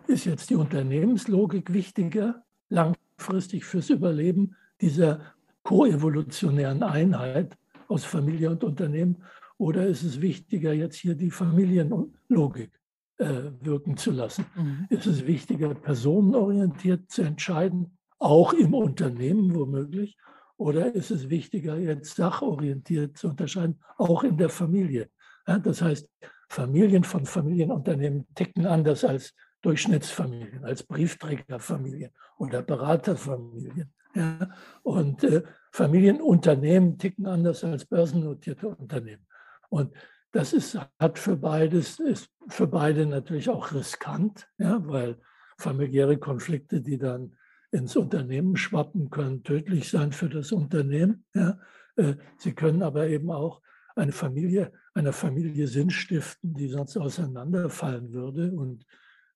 [0.08, 5.22] ist jetzt die Unternehmenslogik wichtiger, langfristig fürs Überleben dieser
[5.64, 7.58] koevolutionären Einheit
[7.88, 9.18] aus Familie und Unternehmen,
[9.58, 12.72] oder ist es wichtiger, jetzt hier die Familienlogik
[13.18, 14.46] äh, wirken zu lassen?
[14.56, 14.88] Mhm.
[14.90, 20.18] Ist es wichtiger, personenorientiert zu entscheiden, auch im Unternehmen womöglich?
[20.58, 25.10] Oder ist es wichtiger, jetzt sachorientiert zu unterscheiden, auch in der Familie?
[25.48, 26.10] Ja, das heißt,
[26.50, 33.94] Familien von Familienunternehmen ticken anders als Durchschnittsfamilien, als Briefträgerfamilien oder Beraterfamilien.
[34.16, 34.50] Ja?
[34.84, 39.26] Und äh, Familienunternehmen ticken anders als börsennotierte Unternehmen.
[39.70, 39.94] Und
[40.32, 45.20] das ist, hat für beides, ist für beide natürlich auch riskant, ja, weil
[45.58, 47.36] familiäre Konflikte, die dann
[47.72, 51.26] ins Unternehmen schwappen, können tödlich sein für das Unternehmen.
[51.34, 51.60] Ja.
[51.96, 53.62] Äh, sie können aber eben auch
[53.96, 58.54] eine Familie, einer Familie Sinn stiften, die sonst auseinanderfallen würde.
[58.54, 58.86] Und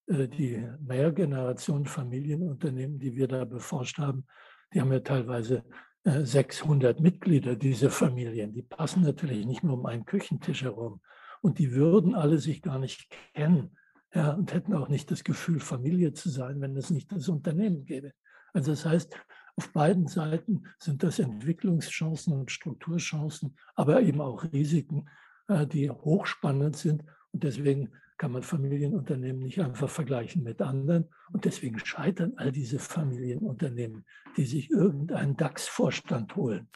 [0.08, 4.26] die Mehrgeneration Familienunternehmen, die wir da beforscht haben,
[4.74, 5.64] die haben ja teilweise
[6.04, 8.54] 600 äh, Mitglieder, diese Familien.
[8.54, 11.02] Die passen natürlich nicht nur um einen Küchentisch herum.
[11.42, 13.76] Und die würden alle sich gar nicht kennen
[14.14, 17.86] ja, und hätten auch nicht das Gefühl, Familie zu sein, wenn es nicht das Unternehmen
[17.86, 18.12] gäbe.
[18.54, 19.16] Also das heißt,
[19.58, 25.10] auf beiden Seiten sind das Entwicklungschancen und Strukturchancen, aber eben auch Risiken,
[25.48, 27.04] äh, die hochspannend sind.
[27.32, 31.10] Und deswegen kann man Familienunternehmen nicht einfach vergleichen mit anderen.
[31.32, 34.06] Und deswegen scheitern all diese Familienunternehmen,
[34.38, 36.68] die sich irgendeinen DAX-Vorstand holen.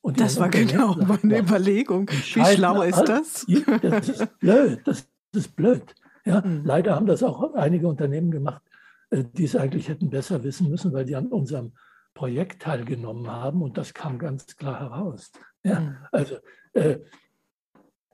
[0.00, 2.08] Und das war genau meine Überlegung.
[2.10, 3.46] Wie schlau ist das?
[3.80, 4.80] Das ist blöd.
[4.84, 5.94] Das ist blöd.
[6.26, 6.64] Ja, mhm.
[6.64, 8.62] Leider haben das auch einige Unternehmen gemacht,
[9.10, 11.72] äh, die es eigentlich hätten besser wissen müssen, weil die an unserem
[12.14, 15.32] Projekt teilgenommen haben und das kam ganz klar heraus.
[15.62, 15.96] Ja, mhm.
[16.12, 16.36] Also
[16.74, 16.98] äh,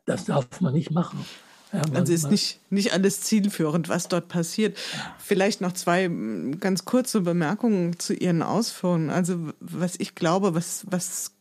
[0.07, 1.25] das darf man nicht machen.
[1.73, 4.77] Ja, also ist nicht, nicht alles zielführend, was dort passiert.
[5.19, 6.11] Vielleicht noch zwei
[6.59, 9.11] ganz kurze Bemerkungen zu Ihren Ausführungen.
[9.11, 11.33] Also was ich glaube, was, was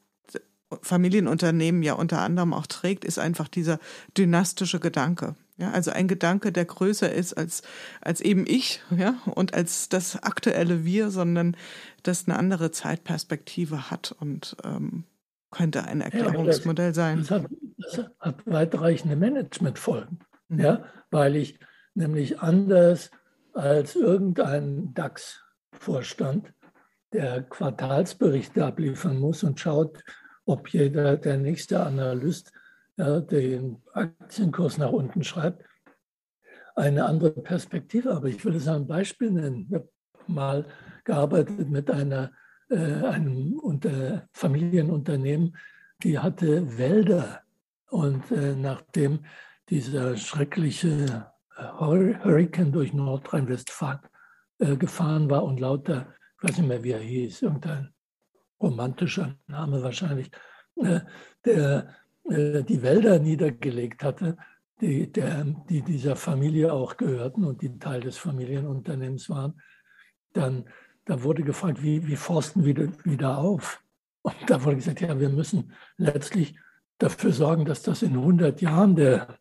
[0.82, 3.80] Familienunternehmen ja unter anderem auch trägt, ist einfach dieser
[4.18, 5.36] dynastische Gedanke.
[5.58, 7.64] Ja, also ein Gedanke, der größer ist als,
[8.00, 11.58] als eben ich, ja, und als das aktuelle Wir, sondern
[12.04, 15.04] das eine andere Zeitperspektive hat und ähm,
[15.52, 17.18] könnte ein Erklärungsmodell ja, das, sein.
[17.20, 17.46] Das hat,
[17.78, 20.60] das hat weitreichende Managementfolgen, mhm.
[20.60, 21.60] ja, weil ich
[21.94, 23.12] nämlich anders
[23.54, 26.54] als irgendein DAX-Vorstand,
[27.12, 30.04] der Quartalsberichte abliefern muss und schaut,
[30.46, 32.52] ob jeder der nächste Analyst
[32.98, 35.64] ja, den Aktienkurs nach unten schreibt,
[36.76, 38.12] eine andere Perspektive.
[38.12, 39.68] Aber ich will es ein Beispiel nennen.
[39.70, 39.90] Ich habe
[40.28, 40.66] mal
[41.04, 42.32] gearbeitet mit einer
[42.78, 45.56] einem unter Familienunternehmen,
[46.04, 47.42] die hatte Wälder.
[47.90, 49.26] Und äh, nachdem
[49.70, 54.00] dieser schreckliche äh, Hurricane durch Nordrhein-Westfalen
[54.60, 57.94] äh, gefahren war und lauter, ich weiß nicht mehr, wie er hieß, irgendein
[58.62, 60.32] romantischer Name wahrscheinlich,
[60.76, 61.02] äh,
[61.46, 61.96] der
[62.30, 64.38] äh, die Wälder niedergelegt hatte,
[64.82, 69.62] die, der, die dieser Familie auch gehörten und die Teil des Familienunternehmens waren,
[70.34, 70.66] dann
[71.10, 73.84] da wurde gefragt, wie, wie forsten wir wieder auf?
[74.22, 76.56] Und da wurde gesagt, ja, wir müssen letztlich
[77.00, 79.40] dafür sorgen, dass das in 100 Jahren der,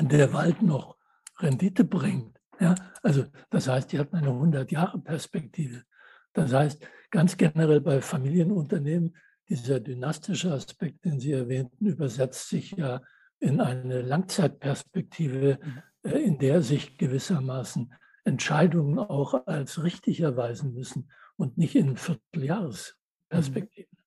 [0.00, 0.96] der Wald noch
[1.40, 2.38] Rendite bringt.
[2.60, 5.82] Ja, also das heißt, die hatten eine 100-Jahre-Perspektive.
[6.32, 9.16] Das heißt, ganz generell bei Familienunternehmen,
[9.48, 13.02] dieser dynastische Aspekt, den Sie erwähnten, übersetzt sich ja
[13.40, 15.82] in eine Langzeitperspektive, mhm.
[16.08, 17.92] äh, in der sich gewissermaßen
[18.24, 23.98] Entscheidungen auch als richtig erweisen müssen und nicht in Vierteljahresperspektiven.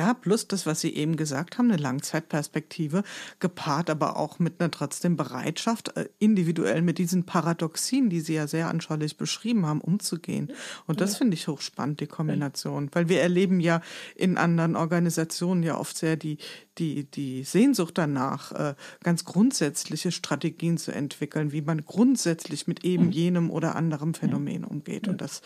[0.00, 3.02] Ja, plus das, was Sie eben gesagt haben, eine Langzeitperspektive,
[3.38, 8.46] gepaart aber auch mit einer trotzdem Bereitschaft, äh, individuell mit diesen Paradoxien, die Sie ja
[8.46, 10.52] sehr anschaulich beschrieben haben, umzugehen.
[10.86, 12.88] Und das finde ich hochspannend, die Kombination.
[12.92, 13.82] Weil wir erleben ja
[14.16, 16.38] in anderen Organisationen ja oft sehr die,
[16.78, 23.06] die, die Sehnsucht danach, äh, ganz grundsätzliche Strategien zu entwickeln, wie man grundsätzlich mit eben
[23.06, 23.12] mhm.
[23.12, 25.08] jenem oder anderem Phänomen umgeht.
[25.08, 25.42] Und das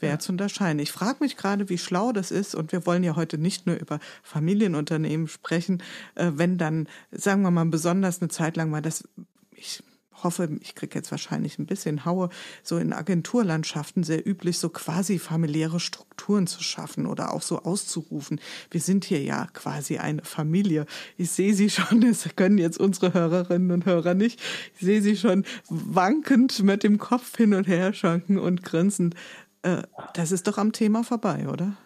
[0.00, 0.78] wäre zu unterscheiden.
[0.78, 2.54] Ich frage mich gerade, wie schlau das ist.
[2.54, 5.82] Und wir wollen ja heute nicht nur über Familienunternehmen sprechen,
[6.14, 9.08] äh, wenn dann, sagen wir mal, besonders eine Zeit lang mal das,
[9.52, 9.82] ich
[10.22, 12.28] hoffe, ich kriege jetzt wahrscheinlich ein bisschen Haue,
[12.62, 18.40] so in Agenturlandschaften sehr üblich, so quasi familiäre Strukturen zu schaffen oder auch so auszurufen.
[18.70, 20.86] Wir sind hier ja quasi eine Familie.
[21.16, 24.40] Ich sehe sie schon, das können jetzt unsere Hörerinnen und Hörer nicht.
[24.74, 29.14] Ich sehe sie schon wankend mit dem Kopf hin und her schwanken und grinsen.
[29.62, 29.82] Äh,
[30.14, 31.76] das ist doch am Thema vorbei, oder?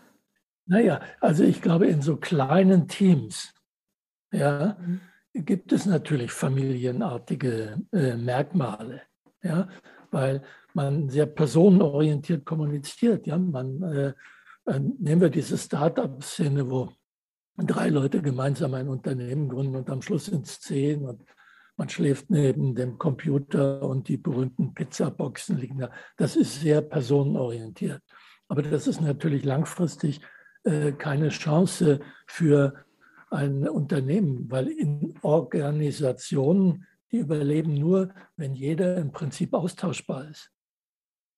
[0.73, 3.53] Naja, also ich glaube, in so kleinen Teams,
[4.33, 5.01] ja, mhm
[5.35, 9.03] gibt es natürlich familienartige äh, Merkmale,
[9.43, 9.69] ja,
[10.11, 10.43] weil
[10.75, 13.27] man sehr personenorientiert kommuniziert.
[13.27, 14.13] Ja, man, äh,
[14.67, 16.93] äh, nehmen wir diese Start-up-Szene, wo
[17.57, 21.25] drei Leute gemeinsam ein Unternehmen gründen und am Schluss sind es zehn und
[21.77, 25.91] man schläft neben dem Computer und die berühmten Pizzaboxen liegen da.
[26.19, 28.03] Das ist sehr personenorientiert.
[28.49, 30.21] Aber das ist natürlich langfristig
[30.99, 32.75] keine Chance für
[33.31, 40.51] ein Unternehmen, weil in Organisationen, die überleben nur, wenn jeder im Prinzip austauschbar ist.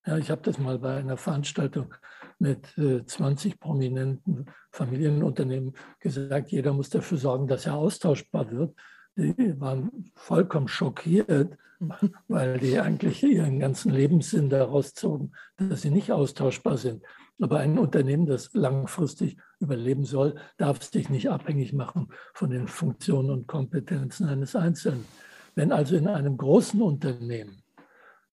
[0.05, 1.93] Ja, ich habe das mal bei einer Veranstaltung
[2.37, 8.75] mit 20 äh, prominenten Familienunternehmen gesagt, jeder muss dafür sorgen, dass er austauschbar wird.
[9.15, 11.57] Die waren vollkommen schockiert,
[12.27, 17.01] weil die eigentlich ihren ganzen Lebenssinn daraus zogen, dass sie nicht austauschbar sind.
[17.41, 23.29] Aber ein Unternehmen, das langfristig überleben soll, darf sich nicht abhängig machen von den Funktionen
[23.29, 25.05] und Kompetenzen eines Einzelnen.
[25.53, 27.61] Wenn also in einem großen Unternehmen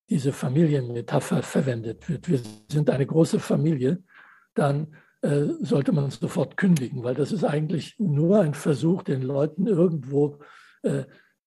[0.09, 4.03] diese Familienmetapher verwendet wird, wir sind eine große Familie,
[4.55, 9.67] dann äh, sollte man sofort kündigen, weil das ist eigentlich nur ein Versuch, den Leuten
[9.67, 10.39] irgendwo
[10.83, 11.05] äh,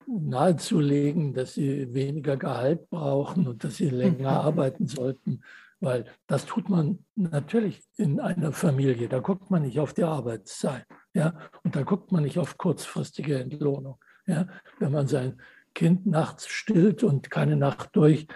[0.07, 5.41] nahezulegen, dass sie weniger Gehalt brauchen und dass sie länger arbeiten sollten
[5.85, 9.07] weil das tut man natürlich in einer Familie.
[9.07, 10.85] Da guckt man nicht auf die Arbeitszeit.
[11.13, 11.37] Ja?
[11.63, 13.97] Und da guckt man nicht auf kurzfristige Entlohnung.
[14.25, 14.47] Ja?
[14.79, 15.39] Wenn man sein
[15.75, 18.27] Kind nachts stillt und keine Nacht durch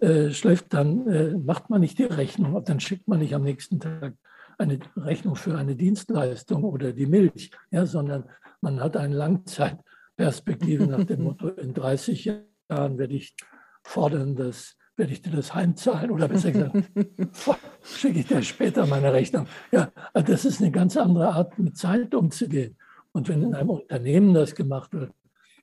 [0.00, 2.64] äh, schläft, dann äh, macht man nicht die Rechnung.
[2.64, 4.14] Dann schickt man nicht am nächsten Tag
[4.56, 7.84] eine Rechnung für eine Dienstleistung oder die Milch, ja?
[7.84, 12.24] sondern man hat eine Langzeitperspektive nach dem Motto, in 30
[12.68, 13.34] Jahren werde ich
[13.82, 16.76] fordern, dass werde ich dir das heimzahlen oder besser gesagt,
[17.82, 19.46] schicke ich dir später meine Rechnung.
[19.70, 22.76] Ja, also das ist eine ganz andere Art, mit Zeit umzugehen.
[23.12, 25.12] Und wenn in einem Unternehmen das gemacht wird,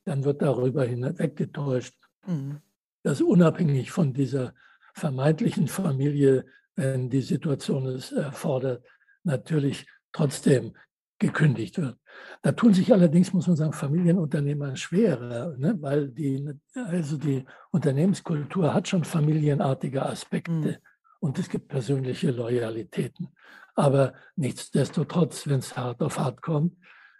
[0.05, 2.61] dann wird darüber hinweggetäuscht, mhm.
[3.03, 4.53] dass unabhängig von dieser
[4.93, 8.85] vermeintlichen Familie, wenn die Situation es erfordert,
[9.23, 10.73] natürlich trotzdem
[11.19, 11.97] gekündigt wird.
[12.41, 15.77] Da tun sich allerdings, muss man sagen, Familienunternehmer schwerer, ne?
[15.82, 20.77] weil die, also die Unternehmenskultur hat schon familienartige Aspekte mhm.
[21.19, 23.29] und es gibt persönliche Loyalitäten.
[23.75, 26.75] Aber nichtsdestotrotz, wenn es hart auf hart kommt,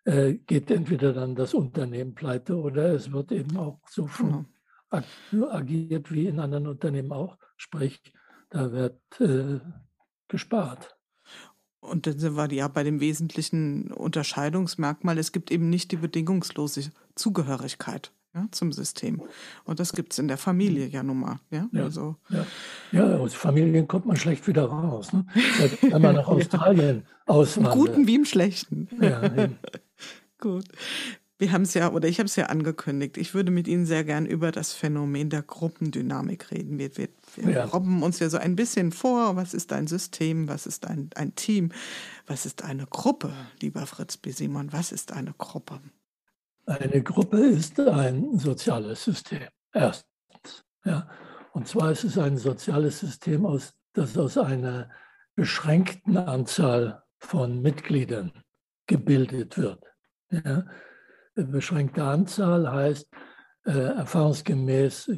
[0.06, 4.46] äh, geht entweder dann das Unternehmen pleite oder es wird eben auch so mhm.
[5.50, 7.38] agiert wie in anderen Unternehmen auch.
[7.58, 8.02] Sprich,
[8.50, 9.60] da wird äh,
[10.28, 10.98] gespart.
[11.82, 15.18] Und dann sind wir ja bei dem wesentlichen Unterscheidungsmerkmal.
[15.18, 19.22] Es gibt eben nicht die bedingungslose Zugehörigkeit ja, zum System.
[19.64, 21.40] Und das gibt es in der Familie ja nun mal.
[21.52, 22.18] Ja, ja, also.
[22.30, 22.46] ja.
[22.92, 25.14] ja aus Familien kommt man schlecht wieder raus.
[25.14, 25.26] Ne?
[25.82, 27.76] Wenn man nach Australien auswandert.
[27.76, 28.88] Im Guten wie im Schlechten.
[29.00, 29.22] Ja,
[30.40, 30.66] Gut.
[31.40, 34.04] Wir haben es ja, oder ich habe es ja angekündigt, ich würde mit Ihnen sehr
[34.04, 36.78] gern über das Phänomen der Gruppendynamik reden.
[36.78, 37.64] Wir, wir, wir ja.
[37.64, 41.36] robben uns ja so ein bisschen vor, was ist ein System, was ist ein, ein
[41.36, 41.72] Team,
[42.28, 44.32] was ist eine Gruppe, lieber Fritz B.
[44.32, 45.80] Simon, was ist eine Gruppe?
[46.66, 50.66] Eine Gruppe ist ein soziales System, erstens.
[50.84, 51.10] Ja.
[51.54, 54.90] Und zwar ist es ein soziales System, aus, das aus einer
[55.36, 58.34] beschränkten Anzahl von Mitgliedern
[58.88, 59.86] gebildet wird.
[60.32, 60.66] Ja.
[61.46, 63.10] Beschränkte Anzahl heißt,
[63.66, 65.12] äh, erfahrungsgemäß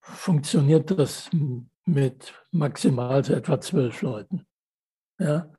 [0.00, 1.30] funktioniert das
[1.84, 4.46] mit maximal so etwa zwölf Leuten.
[5.18, 5.52] Ja?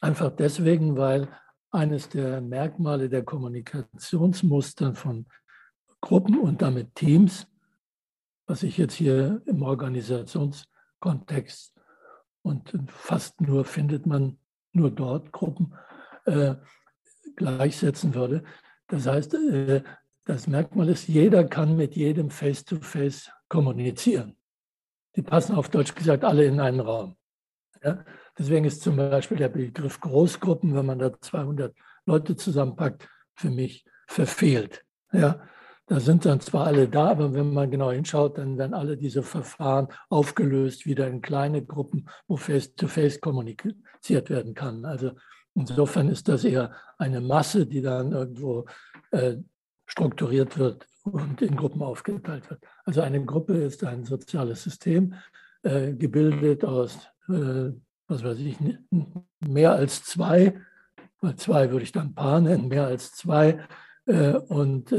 [0.00, 1.28] Einfach deswegen, weil
[1.70, 5.26] eines der Merkmale der Kommunikationsmuster von
[6.00, 7.48] Gruppen und damit Teams,
[8.46, 11.74] was ich jetzt hier im Organisationskontext
[12.42, 14.38] und fast nur findet man
[14.72, 15.74] nur dort Gruppen
[16.26, 16.54] äh,
[17.34, 18.44] gleichsetzen würde.
[18.88, 19.82] Das heißt, äh,
[20.24, 24.36] das Merkmal ist, jeder kann mit jedem face-to-face -face kommunizieren.
[25.14, 27.16] Die passen auf Deutsch gesagt alle in einen Raum.
[27.82, 28.04] Ja?
[28.38, 33.84] Deswegen ist zum Beispiel der Begriff Großgruppen, wenn man da 200 Leute zusammenpackt, für mich
[34.06, 34.84] verfehlt.
[35.12, 35.40] Ja?
[35.86, 39.22] Da sind dann zwar alle da, aber wenn man genau hinschaut, dann werden alle diese
[39.22, 44.84] Verfahren aufgelöst, wieder in kleine Gruppen, wo face-to-face -face kommuniziert werden kann.
[44.84, 45.12] Also
[45.56, 48.66] insofern ist das eher eine Masse, die dann irgendwo
[49.10, 49.36] äh,
[49.86, 52.62] strukturiert wird und in Gruppen aufgeteilt wird.
[52.84, 55.14] Also eine Gruppe ist ein soziales System,
[55.62, 57.70] äh, gebildet aus, äh,
[58.08, 58.56] was weiß ich,
[59.40, 60.60] mehr als zwei,
[61.20, 63.66] bei zwei würde ich dann Paar nennen, mehr als zwei
[64.48, 64.94] und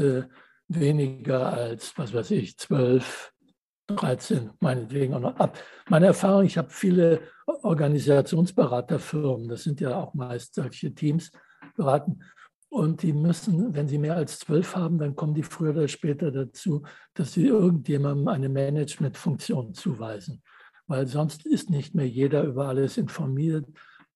[0.68, 3.32] weniger als, was weiß ich, zwölf,
[3.88, 5.58] 13, meinetwegen auch noch ab.
[5.88, 11.32] Meine Erfahrung, ich habe viele Organisationsberaterfirmen, das sind ja auch meist solche Teams,
[11.74, 12.20] beraten.
[12.70, 16.30] Und die müssen, wenn sie mehr als zwölf haben, dann kommen die früher oder später
[16.30, 16.82] dazu,
[17.14, 20.42] dass sie irgendjemandem eine Managementfunktion zuweisen.
[20.86, 23.66] Weil sonst ist nicht mehr jeder über alles informiert.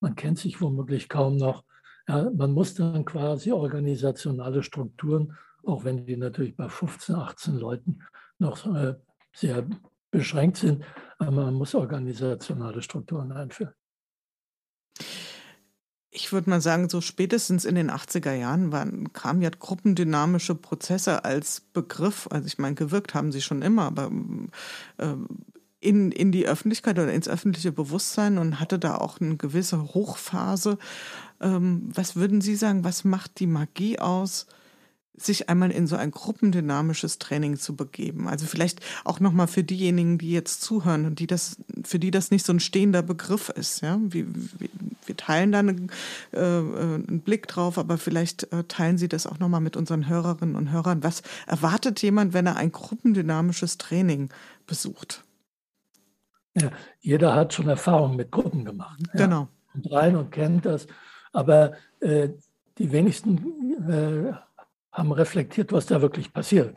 [0.00, 1.64] Man kennt sich womöglich kaum noch.
[2.06, 8.00] Ja, man muss dann quasi organisationale Strukturen, auch wenn die natürlich bei 15, 18 Leuten
[8.38, 8.96] noch äh,
[9.32, 9.66] sehr
[10.10, 10.84] beschränkt sind,
[11.18, 13.74] aber man muss organisationale Strukturen einführen
[16.14, 21.24] ich würde mal sagen, so spätestens in den 80er Jahren waren, kamen ja gruppendynamische Prozesse
[21.24, 22.28] als Begriff.
[22.30, 24.10] Also ich meine, gewirkt haben sie schon immer, aber
[24.98, 25.14] äh,
[25.80, 30.76] in, in die Öffentlichkeit oder ins öffentliche Bewusstsein und hatte da auch eine gewisse Hochphase.
[31.40, 34.46] Ähm, was würden Sie sagen, was macht die Magie aus?
[35.14, 38.28] Sich einmal in so ein gruppendynamisches Training zu begeben.
[38.28, 42.30] Also vielleicht auch nochmal für diejenigen, die jetzt zuhören und die das, für die das
[42.30, 43.82] nicht so ein stehender Begriff ist.
[43.82, 44.26] Ja, wir,
[45.06, 45.90] wir teilen da einen,
[46.32, 50.56] äh, einen Blick drauf, aber vielleicht äh, teilen Sie das auch nochmal mit unseren Hörerinnen
[50.56, 51.02] und Hörern.
[51.02, 54.30] Was erwartet jemand, wenn er ein gruppendynamisches Training
[54.66, 55.24] besucht?
[56.54, 56.70] Ja,
[57.00, 59.00] jeder hat schon Erfahrung mit Gruppen gemacht.
[59.14, 59.48] Ja, genau.
[59.74, 60.86] Und rein und kennt das.
[61.32, 62.30] Aber äh,
[62.78, 64.32] die wenigsten äh,
[64.92, 66.76] haben reflektiert, was da wirklich passiert,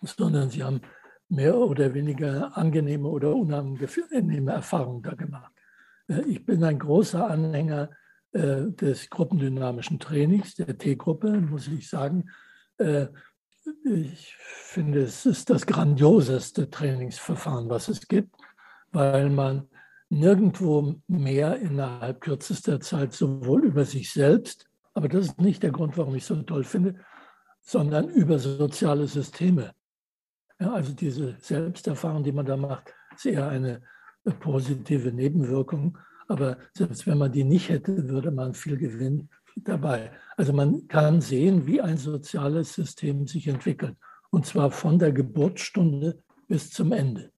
[0.00, 0.80] sondern sie haben
[1.28, 5.52] mehr oder weniger angenehme oder unangenehme Erfahrungen da gemacht.
[6.08, 7.90] Äh, ich bin ein großer Anhänger
[8.32, 12.30] äh, des gruppendynamischen Trainings, der T-Gruppe, muss ich sagen.
[12.78, 13.06] Äh,
[13.84, 18.34] ich finde, es ist das grandioseste Trainingsverfahren, was es gibt,
[18.90, 19.68] weil man
[20.08, 25.96] nirgendwo mehr innerhalb kürzester Zeit sowohl über sich selbst, aber das ist nicht der Grund,
[25.96, 26.96] warum ich es so toll finde,
[27.62, 29.72] sondern über soziale Systeme.
[30.60, 33.80] Ja, also diese Selbsterfahrung, die man da macht, ist eher eine
[34.40, 35.98] positive Nebenwirkung.
[36.28, 40.12] Aber selbst wenn man die nicht hätte, würde man viel gewinnen dabei.
[40.36, 43.96] Also man kann sehen, wie ein soziales System sich entwickelt.
[44.30, 47.32] Und zwar von der Geburtsstunde bis zum Ende.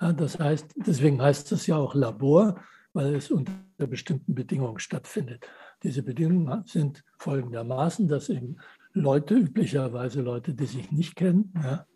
[0.00, 2.60] Ja, das heißt, deswegen heißt es ja auch Labor,
[2.92, 5.46] weil es unter bestimmten Bedingungen stattfindet.
[5.82, 8.56] Diese Bedingungen sind folgendermaßen, dass eben
[8.92, 11.86] Leute, üblicherweise Leute, die sich nicht kennen, ja,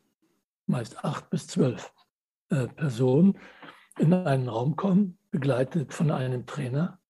[0.67, 1.93] meist acht bis zwölf
[2.51, 3.39] äh, Personen,
[3.99, 7.01] in einen Raum kommen, begleitet von einem Trainer.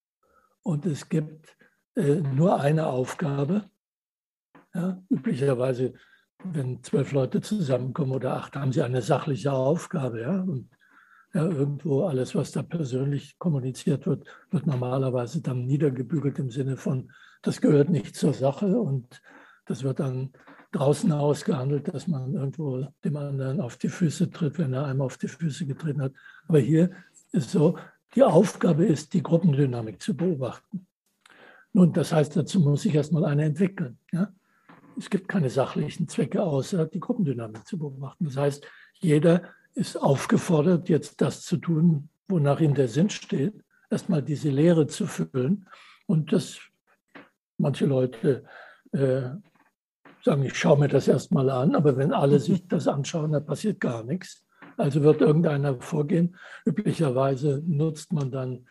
[0.62, 1.56] Und es gibt
[1.96, 3.64] äh, nur eine Aufgabe.
[4.74, 5.94] Ja, üblicherweise,
[6.42, 10.22] wenn zwölf Leute zusammenkommen oder acht, haben sie eine sachliche Aufgabe.
[10.22, 10.70] Ja, und
[11.32, 17.10] ja, irgendwo alles, was da persönlich kommuniziert wird, wird normalerweise dann niedergebügelt im Sinne von,
[17.42, 19.20] das gehört nicht zur Sache und
[19.66, 20.30] das wird dann
[20.72, 25.18] draußen ausgehandelt, dass man irgendwo dem anderen auf die Füße tritt, wenn er einmal auf
[25.18, 26.12] die Füße getreten hat.
[26.48, 26.90] Aber hier
[27.32, 27.78] ist so,
[28.14, 30.86] die Aufgabe ist, die Gruppendynamik zu beobachten.
[31.72, 33.98] Nun, das heißt, dazu muss ich erstmal eine entwickeln.
[34.12, 34.32] Ja?
[34.96, 38.24] Es gibt keine sachlichen Zwecke, außer die Gruppendynamik zu beobachten.
[38.24, 38.66] Das heißt,
[39.00, 39.42] jeder
[39.74, 43.54] ist aufgefordert, jetzt das zu tun, wonach ihm der Sinn steht,
[43.90, 45.68] erstmal diese Lehre zu füllen.
[46.06, 46.58] Und das
[47.58, 48.44] manche Leute
[48.92, 49.30] äh,
[50.24, 53.80] sagen, ich schaue mir das erstmal an, aber wenn alle sich das anschauen, dann passiert
[53.80, 54.44] gar nichts.
[54.76, 56.36] Also wird irgendeiner vorgehen.
[56.64, 58.66] Üblicherweise nutzt man dann,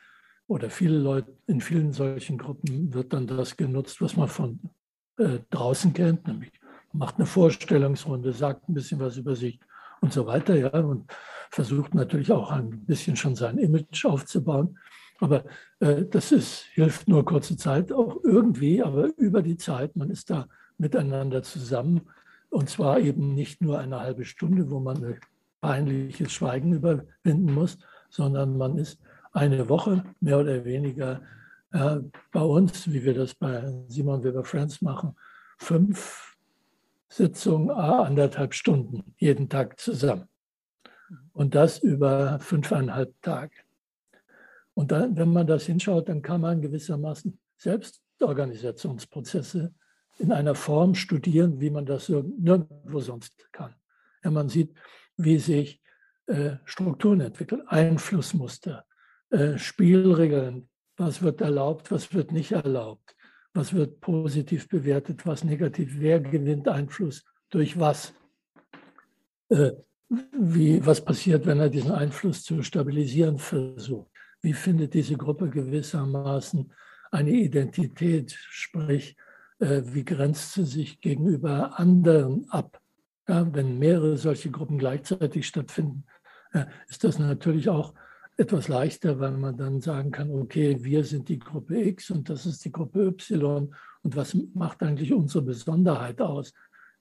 [0.47, 4.59] oder viele Leute, in vielen solchen Gruppen wird dann das genutzt, was man von
[5.17, 6.51] äh, draußen kennt, nämlich
[6.91, 9.59] macht eine Vorstellungsrunde, sagt ein bisschen was über sich
[10.01, 11.11] und so weiter, ja, und
[11.49, 14.77] versucht natürlich auch ein bisschen schon sein Image aufzubauen.
[15.19, 15.45] Aber
[15.79, 20.29] äh, das ist, hilft nur kurze Zeit, auch irgendwie, aber über die Zeit, man ist
[20.29, 20.47] da
[20.77, 22.01] miteinander zusammen.
[22.49, 25.19] Und zwar eben nicht nur eine halbe Stunde, wo man ein
[25.61, 27.77] peinliches Schweigen überwinden muss,
[28.09, 28.99] sondern man ist
[29.31, 31.21] eine Woche mehr oder weniger
[31.71, 31.97] äh,
[32.31, 35.15] bei uns, wie wir das bei Simon Weber Friends machen,
[35.57, 36.37] fünf
[37.09, 40.27] Sitzungen, anderthalb Stunden jeden Tag zusammen.
[41.31, 43.55] Und das über fünfeinhalb Tage.
[44.73, 49.73] Und dann, wenn man das hinschaut, dann kann man gewissermaßen Selbstorganisationsprozesse
[50.17, 53.73] in einer Form studieren, wie man das nirgendwo sonst kann.
[54.23, 54.73] Ja, man sieht,
[55.17, 55.81] wie sich
[56.27, 58.85] äh, Strukturen entwickeln, Einflussmuster,
[59.29, 63.15] äh, Spielregeln, was wird erlaubt, was wird nicht erlaubt,
[63.53, 67.25] was wird positiv bewertet, was negativ, wer gewinnt Einfluss?
[67.49, 68.13] Durch was,
[69.49, 69.71] äh,
[70.31, 74.09] wie, was passiert, wenn er diesen Einfluss zu stabilisieren versucht,
[74.41, 76.71] wie findet diese Gruppe gewissermaßen
[77.11, 79.15] eine Identität, sprich,
[79.63, 82.81] wie grenzt sie sich gegenüber anderen ab.
[83.27, 86.05] Ja, wenn mehrere solche Gruppen gleichzeitig stattfinden,
[86.51, 87.93] äh, ist das natürlich auch
[88.35, 92.45] etwas leichter, weil man dann sagen kann, okay, wir sind die Gruppe X und das
[92.45, 96.53] ist die Gruppe Y und was macht eigentlich unsere Besonderheit aus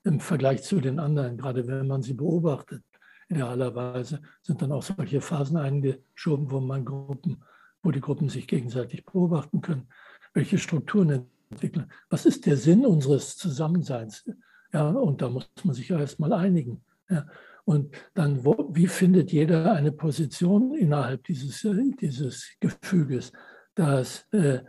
[0.03, 2.83] im Vergleich zu den anderen, gerade wenn man sie beobachtet.
[3.29, 7.43] Idealerweise sind dann auch solche Phasen eingeschoben, wo man Gruppen,
[7.81, 9.87] wo die Gruppen sich gegenseitig beobachten können,
[10.33, 11.91] welche Strukturen entwickeln.
[12.09, 14.29] Was ist der Sinn unseres Zusammenseins?
[14.71, 16.83] Ja, und da muss man sich ja erstmal einigen.
[17.09, 17.25] Ja.
[17.65, 23.31] Und dann, wo, wie findet jeder eine Position innerhalb dieses, äh, dieses Gefüges,
[23.75, 24.59] das äh,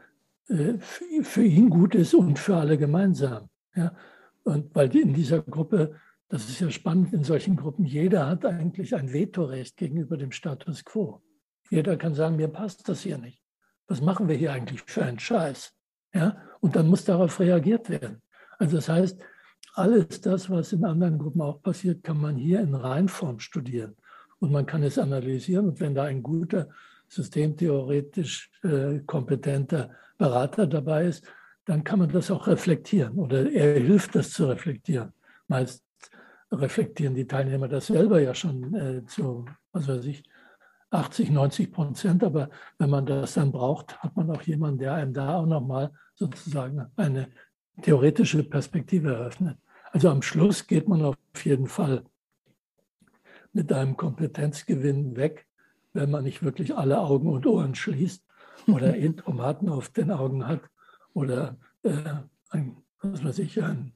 [0.48, 3.48] äh für ihn gut ist und für alle gemeinsam.
[3.74, 3.96] Ja?
[4.44, 5.96] Und weil in dieser Gruppe,
[6.28, 10.84] das ist ja spannend, in solchen Gruppen, jeder hat eigentlich ein Vetorecht gegenüber dem Status
[10.84, 11.22] quo.
[11.70, 13.42] Jeder kann sagen, mir passt das hier nicht.
[13.86, 15.74] Was machen wir hier eigentlich für einen Scheiß?
[16.14, 16.36] Ja?
[16.64, 18.22] Und dann muss darauf reagiert werden.
[18.58, 19.20] Also das heißt,
[19.74, 23.94] alles das, was in anderen Gruppen auch passiert, kann man hier in Reinform studieren.
[24.38, 25.68] Und man kann es analysieren.
[25.68, 26.70] Und wenn da ein guter,
[27.06, 31.26] systemtheoretisch äh, kompetenter Berater dabei ist,
[31.66, 35.12] dann kann man das auch reflektieren oder er hilft, das zu reflektieren.
[35.48, 35.84] Meist
[36.50, 40.22] reflektieren die Teilnehmer das selber ja schon äh, zu, was weiß ich,
[40.94, 42.24] 80, 90 Prozent.
[42.24, 45.92] Aber wenn man das dann braucht, hat man auch jemanden, der einem da auch nochmal
[46.14, 47.28] sozusagen eine
[47.82, 49.58] theoretische Perspektive eröffnet.
[49.92, 52.04] Also am Schluss geht man auf jeden Fall
[53.52, 55.46] mit einem Kompetenzgewinn weg,
[55.92, 58.24] wenn man nicht wirklich alle Augen und Ohren schließt
[58.66, 60.62] oder Intromaten auf den Augen hat
[61.12, 61.92] oder äh,
[62.50, 63.92] ein, was weiß ich, ein,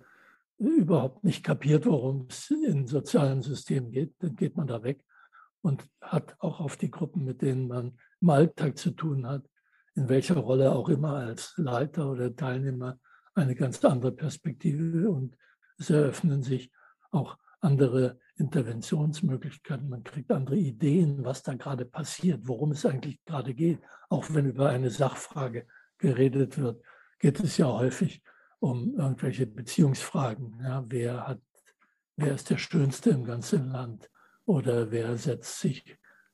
[0.59, 5.05] überhaupt nicht kapiert, worum es in sozialen Systemen geht, dann geht man da weg
[5.63, 9.49] und hat auch auf die Gruppen, mit denen man im Alltag zu tun hat,
[9.95, 12.99] in welcher Rolle auch immer als Leiter oder Teilnehmer,
[13.35, 15.37] eine ganz andere Perspektive und
[15.79, 16.73] es eröffnen sich
[17.11, 19.89] auch andere Interventionsmöglichkeiten.
[19.89, 23.81] Man kriegt andere Ideen, was da gerade passiert, worum es eigentlich gerade geht.
[24.09, 25.67] Auch wenn über eine Sachfrage
[25.99, 26.83] geredet wird,
[27.19, 28.23] geht es ja häufig
[28.61, 30.61] um irgendwelche Beziehungsfragen.
[30.63, 31.41] Ja, wer, hat,
[32.17, 34.09] wer ist der Schönste im ganzen Land
[34.49, 35.85] oder wer setzt sich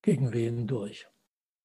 [0.00, 1.06] gegen wen durch?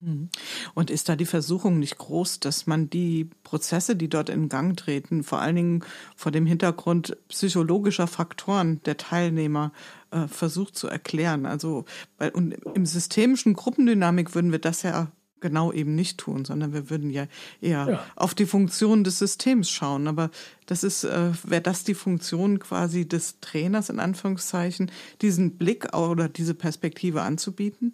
[0.01, 0.29] Mhm.
[0.73, 4.75] Und ist da die Versuchung nicht groß, dass man die Prozesse, die dort in Gang
[4.77, 5.83] treten, vor allen Dingen
[6.15, 9.73] vor dem Hintergrund psychologischer Faktoren der Teilnehmer
[10.11, 11.45] äh, versucht zu erklären?
[11.45, 11.85] Also
[12.17, 15.11] bei, und im systemischen Gruppendynamik würden wir das ja
[15.41, 17.27] genau eben nicht tun, sondern wir würden ja
[17.61, 18.05] eher ja.
[18.15, 20.07] auf die Funktion des Systems schauen.
[20.07, 20.29] Aber
[20.65, 26.29] das ist, äh, wäre das die Funktion quasi des Trainers in Anführungszeichen, diesen Blick oder
[26.29, 27.93] diese Perspektive anzubieten?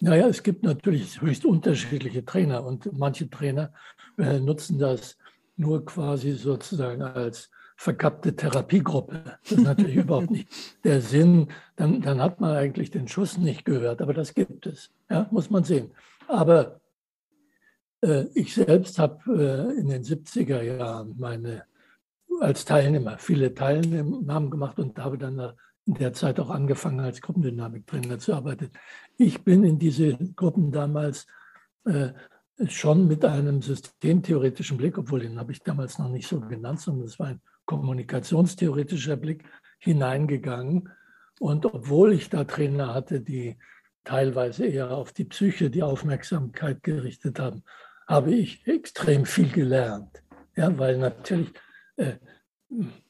[0.00, 3.72] Naja, es gibt natürlich höchst unterschiedliche Trainer und manche Trainer
[4.18, 5.16] äh, nutzen das
[5.56, 9.38] nur quasi sozusagen als verkappte Therapiegruppe.
[9.42, 10.48] Das ist natürlich überhaupt nicht
[10.84, 11.48] der Sinn.
[11.76, 14.90] Dann, dann hat man eigentlich den Schuss nicht gehört, aber das gibt es.
[15.10, 15.90] Ja, muss man sehen.
[16.28, 16.80] Aber
[18.34, 21.64] ich selbst habe äh, in den 70er Jahren meine
[22.40, 25.52] als Teilnehmer viele Teilnahmen gemacht und habe dann
[25.86, 28.70] in der Zeit auch angefangen, als Gruppendynamiktrainer zu arbeiten.
[29.18, 31.26] Ich bin in diese Gruppen damals
[31.84, 32.10] äh,
[32.66, 37.06] schon mit einem systemtheoretischen Blick, obwohl den habe ich damals noch nicht so genannt, sondern
[37.06, 39.44] es war ein kommunikationstheoretischer Blick
[39.78, 40.88] hineingegangen.
[41.40, 43.58] Und obwohl ich da Trainer hatte, die
[44.04, 47.62] teilweise eher auf die Psyche die Aufmerksamkeit gerichtet haben,
[48.12, 50.22] habe ich extrem viel gelernt.
[50.54, 51.50] Ja, weil natürlich
[51.96, 52.16] äh,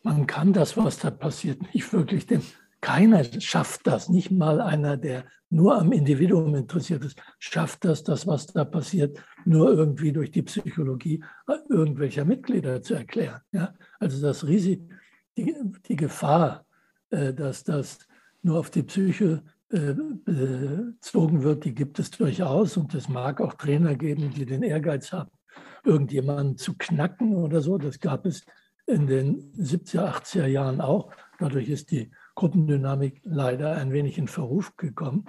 [0.03, 2.43] man kann das, was da passiert, nicht wirklich dem
[2.81, 8.27] keiner schafft das, nicht mal einer, der nur am Individuum interessiert ist, schafft das, das,
[8.27, 11.23] was da passiert, nur irgendwie durch die Psychologie
[11.69, 13.41] irgendwelcher Mitglieder zu erklären.
[13.53, 13.75] Ja?
[14.01, 14.93] Also das Risiko,
[15.37, 15.55] die,
[15.87, 16.67] die Gefahr,
[17.11, 18.01] äh, dass das
[18.43, 22.77] nur auf die Psyche bezogen wird, die gibt es durchaus.
[22.77, 25.31] Und es mag auch Trainer geben, die den Ehrgeiz haben,
[25.85, 27.79] irgendjemanden zu knacken oder so.
[27.79, 28.45] Das gab es
[28.87, 31.11] in den 70er, 80er Jahren auch.
[31.39, 35.25] Dadurch ist die Gruppendynamik leider ein wenig in Verruf gekommen.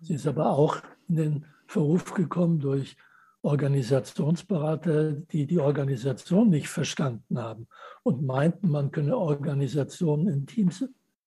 [0.00, 0.78] Sie ist aber auch
[1.08, 2.96] in den Verruf gekommen durch
[3.42, 7.68] Organisationsberater, die die Organisation nicht verstanden haben
[8.02, 10.84] und meinten, man könne Organisationen in Teams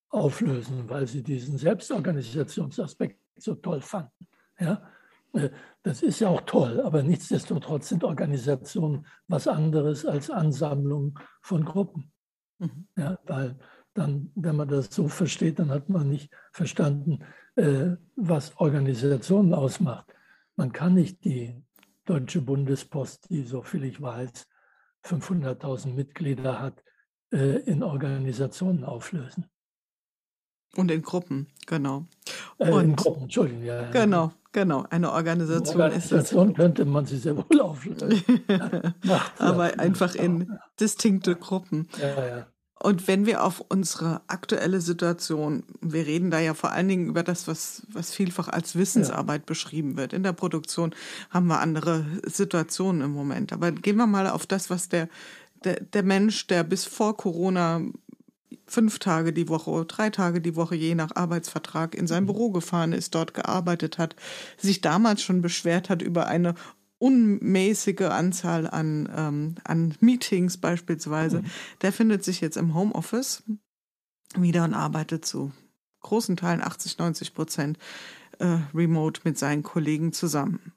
[0.09, 4.27] auflösen, weil sie diesen Selbstorganisationsaspekt so toll fanden.
[4.59, 4.89] Ja,
[5.33, 5.49] äh,
[5.83, 12.11] das ist ja auch toll, aber nichtsdestotrotz sind Organisationen was anderes als Ansammlung von Gruppen.
[12.59, 12.87] Mhm.
[12.97, 13.57] Ja, weil
[13.93, 17.19] dann, wenn man das so versteht, dann hat man nicht verstanden,
[17.55, 20.13] äh, was Organisationen ausmacht.
[20.55, 21.55] Man kann nicht die
[22.05, 24.47] Deutsche Bundespost, die, so viel ich weiß,
[25.05, 26.83] 500.000 Mitglieder hat,
[27.31, 29.45] äh, in Organisationen auflösen.
[30.75, 32.05] Und in Gruppen, genau.
[32.59, 33.63] Äh, in Gruppen, Entschuldigung.
[33.63, 34.85] Ja, genau, genau.
[34.89, 38.23] Eine Organisation, Eine Organisation könnte man sie sehr wohl auflösen.
[39.37, 41.89] Aber einfach in distinkte Gruppen.
[41.99, 42.47] Ja, ja.
[42.81, 47.23] Und wenn wir auf unsere aktuelle Situation, wir reden da ja vor allen Dingen über
[47.23, 49.45] das, was, was vielfach als Wissensarbeit ja.
[49.47, 50.13] beschrieben wird.
[50.13, 50.95] In der Produktion
[51.29, 53.51] haben wir andere Situationen im Moment.
[53.51, 55.09] Aber gehen wir mal auf das, was der,
[55.65, 57.81] der, der Mensch, der bis vor Corona
[58.65, 62.27] fünf Tage die Woche, drei Tage die Woche, je nach Arbeitsvertrag, in sein mhm.
[62.27, 64.15] Büro gefahren ist, dort gearbeitet hat,
[64.57, 66.55] sich damals schon beschwert hat über eine
[66.97, 71.45] unmäßige Anzahl an, ähm, an Meetings beispielsweise, mhm.
[71.81, 73.43] der findet sich jetzt im Homeoffice
[74.35, 75.51] wieder und arbeitet zu
[76.01, 77.79] großen Teilen 80, 90 Prozent
[78.39, 80.73] äh, remote mit seinen Kollegen zusammen.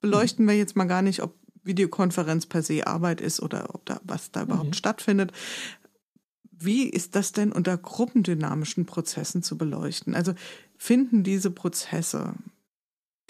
[0.00, 1.34] Beleuchten wir jetzt mal gar nicht, ob
[1.64, 4.74] Videokonferenz per se Arbeit ist oder ob da was da überhaupt mhm.
[4.74, 5.32] stattfindet.
[6.64, 10.14] Wie ist das denn unter gruppendynamischen Prozessen zu beleuchten?
[10.14, 10.34] Also
[10.76, 12.34] finden diese Prozesse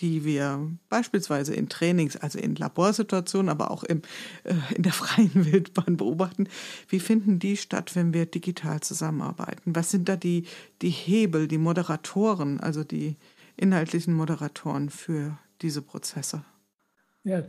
[0.03, 4.03] die wir beispielsweise in Trainings, also in Laborsituationen, aber auch im,
[4.45, 6.49] äh, in der freien Wildbahn beobachten.
[6.89, 9.77] Wie finden die statt, wenn wir digital zusammenarbeiten?
[9.77, 10.47] Was sind da die,
[10.83, 13.17] die Hebel, die Moderatoren, also die
[13.57, 16.45] inhaltlichen Moderatoren für diese Prozesse?
[17.23, 17.45] Ja,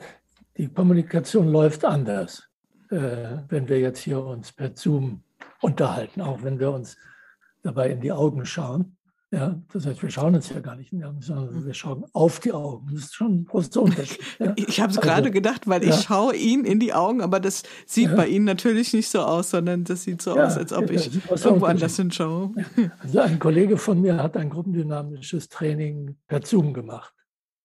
[0.58, 2.44] die Kommunikation läuft anders,
[2.92, 5.23] äh, wenn wir jetzt hier uns per Zoom
[5.62, 6.98] unterhalten, auch wenn wir uns
[7.64, 8.98] dabei in die Augen schauen.
[9.34, 11.66] Ja, das heißt, wir schauen uns ja gar nicht in die Augen, sondern mhm.
[11.66, 12.92] wir schauen auf die Augen.
[12.94, 14.20] Das ist schon ein großer Unterschied.
[14.38, 14.54] Ja.
[14.58, 15.90] Ich habe es also, gerade gedacht, weil ja.
[15.90, 18.16] ich schaue ihn in die Augen, aber das sieht ja.
[18.16, 21.10] bei Ihnen natürlich nicht so aus, sondern das sieht so aus, als ob ich
[21.44, 22.52] irgendwo anders hinschaue.
[23.00, 27.16] Also ein Kollege von mir hat ein gruppendynamisches Training per Zoom gemacht,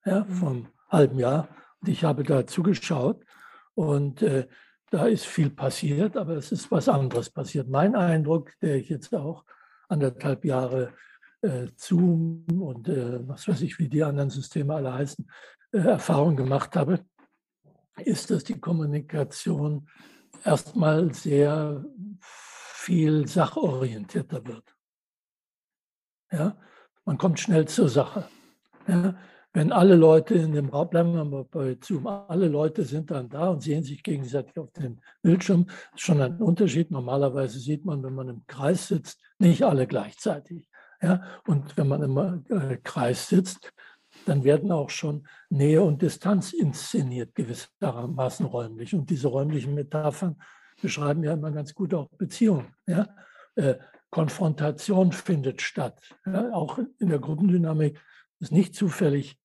[0.07, 0.33] ja, mhm.
[0.33, 1.49] vom halben Jahr.
[1.83, 3.23] Und ich habe da zugeschaut
[3.75, 4.49] und äh,
[4.91, 7.69] da ist viel passiert, aber es ist was anderes passiert.
[7.69, 9.45] Mein Eindruck, der ich jetzt auch
[9.89, 10.95] anderthalb Jahre
[11.43, 15.31] äh, Zoom und äh, was weiß ich, wie die anderen Systeme alle heißen,
[15.73, 17.05] äh, Erfahrung gemacht habe,
[18.05, 19.89] ist, dass die Kommunikation
[20.45, 21.85] erstmal sehr
[22.21, 24.77] viel sachorientierter wird.
[26.31, 26.57] Ja?
[27.05, 28.29] Man kommt schnell zur Sache.
[28.87, 29.17] Ja?
[29.59, 33.29] Wenn alle Leute in dem Raum, bleiben wir mal bei Zoom, alle Leute sind dann
[33.29, 36.93] da und sehen sich gegenseitig auf dem Bildschirm, das ist schon ein Unterschied.
[36.93, 40.69] Normalerweise sieht man, wenn man im Kreis sitzt, nicht alle gleichzeitig.
[41.03, 41.25] Ja?
[41.45, 43.73] Und wenn man im äh, Kreis sitzt,
[44.27, 48.95] dann werden auch schon Nähe und Distanz inszeniert, gewissermaßen räumlich.
[48.95, 50.41] Und diese räumlichen Metaphern
[50.81, 52.77] beschreiben ja immer ganz gut auch Beziehungen.
[52.87, 53.09] Ja?
[53.57, 53.75] Äh,
[54.11, 56.01] Konfrontation findet statt.
[56.25, 56.53] Ja?
[56.53, 58.01] Auch in der Gruppendynamik
[58.39, 59.37] ist nicht zufällig,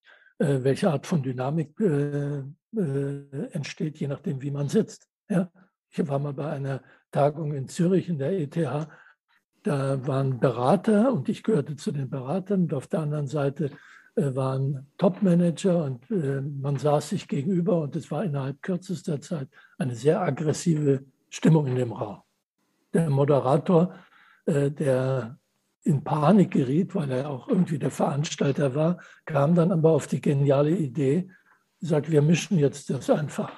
[0.63, 2.39] welche Art von Dynamik äh,
[2.75, 5.07] äh, entsteht, je nachdem, wie man sitzt.
[5.29, 5.51] Ja?
[5.89, 6.81] Ich war mal bei einer
[7.11, 8.57] Tagung in Zürich in der ETH
[9.63, 13.71] da waren Berater und ich gehörte zu den Beratern und auf der anderen Seite
[14.15, 19.47] äh, waren Topmanager und äh, man saß sich gegenüber und es war innerhalb kürzester Zeit
[19.77, 22.21] eine sehr aggressive Stimmung in dem Raum.
[22.93, 23.95] Der Moderator,
[24.45, 25.39] äh, der
[25.83, 30.21] in Panik geriet, weil er auch irgendwie der Veranstalter war, kam dann aber auf die
[30.21, 31.29] geniale Idee,
[31.79, 33.51] sagt, wir mischen jetzt das einfach.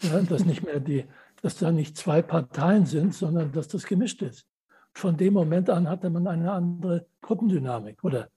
[0.00, 1.04] Ja, dass nicht mehr die,
[1.42, 4.48] dass da nicht zwei Parteien sind, sondern dass das gemischt ist
[4.94, 8.28] von dem Moment an hatte man eine andere Gruppendynamik oder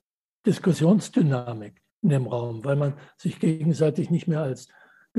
[0.46, 4.68] Diskussionsdynamik in dem Raum, weil man sich gegenseitig nicht mehr als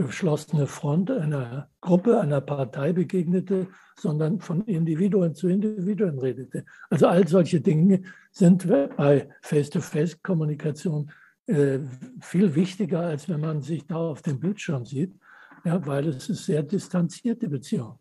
[0.02, 3.68] geschlossene Front einer Gruppe, einer Partei begegnete,
[3.98, 6.64] sondern von Individuen zu Individuen redete.
[6.90, 11.10] Also all solche Dinge sind bei Face-to-Face-Kommunikation
[11.46, 11.78] äh,
[12.20, 15.14] viel wichtiger, als wenn man sich da auf dem Bildschirm sieht,
[15.64, 17.98] ja, weil es ist sehr distanzierte Beziehung.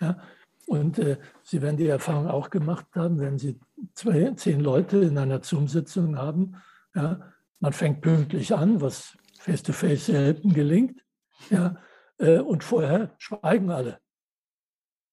[0.00, 0.18] Ja.
[0.66, 3.60] Und äh, Sie werden die Erfahrung auch gemacht haben, wenn Sie
[3.94, 6.56] zwei, zehn Leute in einer Zoom-Sitzung haben,
[6.94, 7.20] ja,
[7.60, 11.03] man fängt pünktlich an, was face-to-face -face selten gelingt,
[11.50, 11.76] ja,
[12.18, 13.98] äh, und vorher schweigen alle.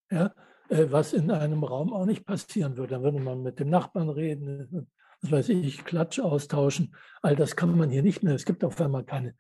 [0.09, 0.34] Ja,
[0.69, 2.95] äh, was in einem Raum auch nicht passieren würde.
[2.95, 4.89] Dann würde man mit dem Nachbarn reden,
[5.22, 6.95] was weiß ich, Klatsch austauschen.
[7.22, 8.36] All das kann man hier nicht mehr.
[8.36, 9.36] Es gibt auf einmal keine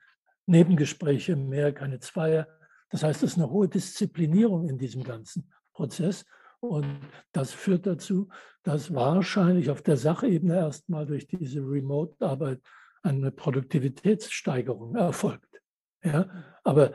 [0.45, 2.47] Nebengespräche mehr, keine Zweier.
[2.89, 6.25] Das heißt, es ist eine hohe Disziplinierung in diesem ganzen Prozess.
[6.59, 6.99] Und
[7.31, 8.29] das führt dazu,
[8.63, 12.61] dass wahrscheinlich auf der Sachebene erstmal durch diese Remote-Arbeit
[13.01, 15.60] eine Produktivitätssteigerung erfolgt.
[16.03, 16.27] Ja,
[16.63, 16.93] aber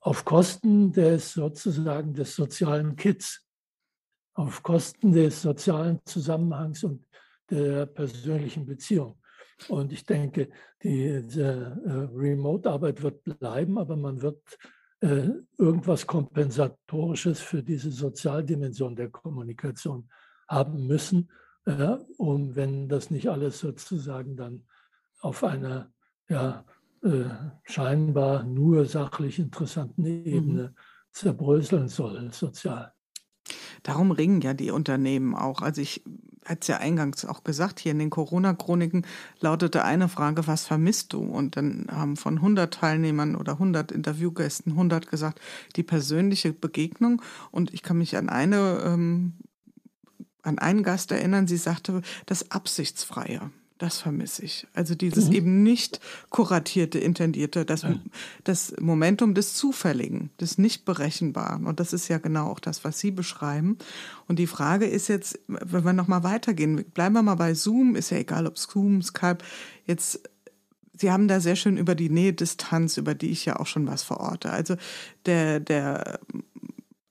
[0.00, 3.44] auf Kosten des sozusagen des sozialen Kits,
[4.34, 7.06] auf Kosten des sozialen Zusammenhangs und
[7.50, 9.20] der persönlichen Beziehung.
[9.68, 10.48] Und ich denke,
[10.82, 11.42] diese
[11.84, 14.40] äh, Remote-Arbeit wird bleiben, aber man wird
[15.00, 20.08] äh, irgendwas Kompensatorisches für diese Sozialdimension der Kommunikation
[20.48, 21.30] haben müssen,
[21.66, 24.64] äh, um, wenn das nicht alles sozusagen dann
[25.20, 25.92] auf einer
[26.28, 26.64] ja,
[27.02, 27.24] äh,
[27.64, 30.74] scheinbar nur sachlich interessanten Ebene mhm.
[31.12, 32.92] zerbröseln soll, sozial.
[33.82, 35.62] Darum ringen ja die Unternehmen auch.
[35.62, 36.02] Also ich
[36.44, 39.06] hatte es ja eingangs auch gesagt, hier in den Corona-Chroniken
[39.40, 41.20] lautete eine Frage, was vermisst du?
[41.20, 45.40] Und dann haben von 100 Teilnehmern oder 100 Interviewgästen 100 gesagt,
[45.76, 47.22] die persönliche Begegnung.
[47.50, 49.34] Und ich kann mich an eine, ähm,
[50.42, 53.50] an einen Gast erinnern, sie sagte, das Absichtsfreie.
[53.78, 54.66] Das vermisse ich.
[54.74, 55.34] Also dieses mhm.
[55.34, 56.00] eben nicht
[56.30, 57.94] kuratierte, intendierte, das, ja.
[58.42, 61.64] das Momentum des Zufälligen, des Nicht-Berechenbaren.
[61.64, 63.78] Und das ist ja genau auch das, was Sie beschreiben.
[64.26, 68.10] Und die Frage ist jetzt, wenn wir nochmal weitergehen, bleiben wir mal bei Zoom, ist
[68.10, 69.38] ja egal, ob Zoom, Skype,
[69.86, 70.28] jetzt
[71.00, 74.02] Sie haben da sehr schön über die Nähe-Distanz, über die ich ja auch schon was
[74.02, 74.50] verorte.
[74.50, 74.74] Also
[75.26, 76.18] der, der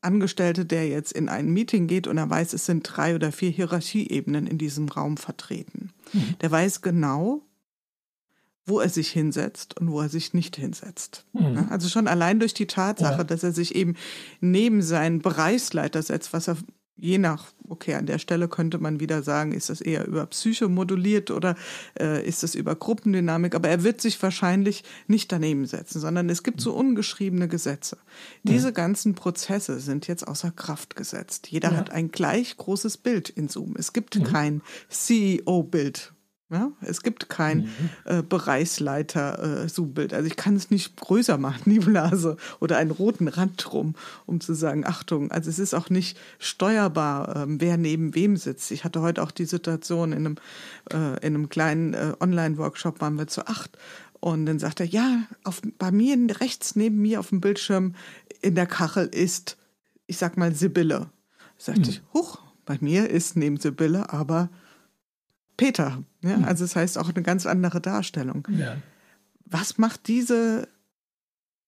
[0.01, 3.49] Angestellte, der jetzt in ein Meeting geht und er weiß, es sind drei oder vier
[3.49, 5.91] Hierarchieebenen in diesem Raum vertreten.
[6.13, 6.35] Mhm.
[6.41, 7.41] Der weiß genau,
[8.65, 11.25] wo er sich hinsetzt und wo er sich nicht hinsetzt.
[11.33, 11.67] Mhm.
[11.69, 13.23] Also schon allein durch die Tatsache, ja.
[13.23, 13.95] dass er sich eben
[14.41, 16.57] neben seinen Bereichsleiter setzt, was er
[16.97, 20.67] je nach, okay, an der Stelle könnte man wieder sagen, ist das eher über Psyche
[20.67, 21.55] moduliert oder
[21.99, 26.43] äh, ist das über Gruppendynamik, aber er wird sich wahrscheinlich nicht daneben setzen, sondern es
[26.43, 27.97] gibt so ungeschriebene Gesetze.
[28.43, 31.47] Diese ganzen Prozesse sind jetzt außer Kraft gesetzt.
[31.49, 31.77] Jeder ja.
[31.77, 33.75] hat ein gleich großes Bild in Zoom.
[33.77, 34.23] Es gibt mhm.
[34.23, 36.13] kein CEO-Bild
[36.49, 37.89] ja, es gibt kein mhm.
[38.05, 40.13] äh, Bereichsleiter-Zoom-Bild.
[40.13, 43.95] Äh, also ich kann es nicht größer machen, die Blase, oder einen roten Rand drum,
[44.25, 45.29] um zu sagen, Achtung.
[45.29, 48.71] Also es ist auch nicht steuerbar, äh, wer neben wem sitzt.
[48.71, 50.35] Ich hatte heute auch die Situation in einem,
[50.91, 53.77] äh, in einem kleinen äh, Online-Workshop, waren wir zu acht.
[54.21, 57.93] Und dann sagt er, ja, auf, bei mir rechts neben mir auf dem Bildschirm
[58.41, 59.57] in der Kachel ist,
[60.05, 61.09] ich sag mal, Sibylle.
[61.57, 61.89] Sagte mhm.
[61.89, 64.49] ich, huch, bei mir ist neben Sibylle aber
[65.57, 66.03] Peter.
[66.27, 66.37] Ja?
[66.37, 66.45] Mhm.
[66.45, 68.47] Also es das heißt auch eine ganz andere Darstellung.
[68.51, 68.77] Ja.
[69.45, 70.67] Was macht diese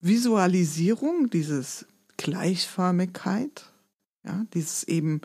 [0.02, 1.86] Visualisierung, dieses
[2.18, 3.72] Gleichförmigkeit,
[4.26, 5.22] ja, dieses eben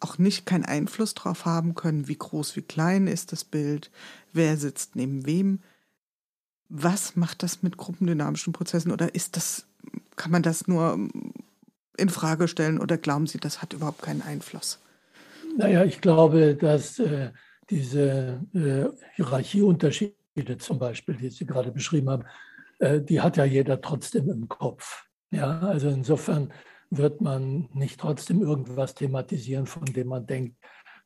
[0.00, 3.90] auch nicht keinen Einfluss darauf haben können, wie groß, wie klein ist das Bild,
[4.32, 5.60] wer sitzt neben wem.
[6.68, 9.66] Was macht das mit gruppendynamischen Prozessen oder ist das,
[10.16, 11.08] kann man das nur
[11.96, 14.78] in Frage stellen oder glauben Sie, das hat überhaupt keinen Einfluss?
[15.56, 17.30] Naja, ich glaube, dass äh,
[17.70, 22.24] diese äh, Hierarchieunterschiede zum Beispiel, die Sie gerade beschrieben haben,
[22.78, 25.06] äh, die hat ja jeder trotzdem im Kopf.
[25.30, 26.52] Ja, also insofern
[26.90, 30.56] wird man nicht trotzdem irgendwas thematisieren, von dem man denkt,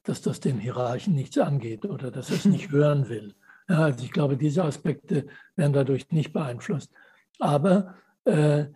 [0.04, 3.34] dass das den Hierarchen nichts angeht oder dass er es nicht hören will.
[3.68, 6.92] Ja, also ich glaube, diese Aspekte werden dadurch nicht beeinflusst.
[7.38, 7.94] Aber
[8.24, 8.66] äh,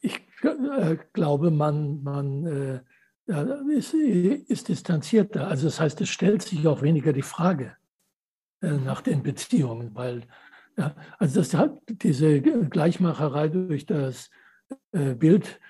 [0.00, 2.80] ich äh, glaube, man, man äh,
[3.26, 5.48] ist, ist distanzierter.
[5.48, 7.76] Also das heißt, es stellt sich auch weniger die Frage
[8.60, 10.22] äh, nach den Beziehungen, weil
[10.76, 14.30] ja, also das hat diese Gleichmacherei durch das
[14.92, 15.60] äh, Bild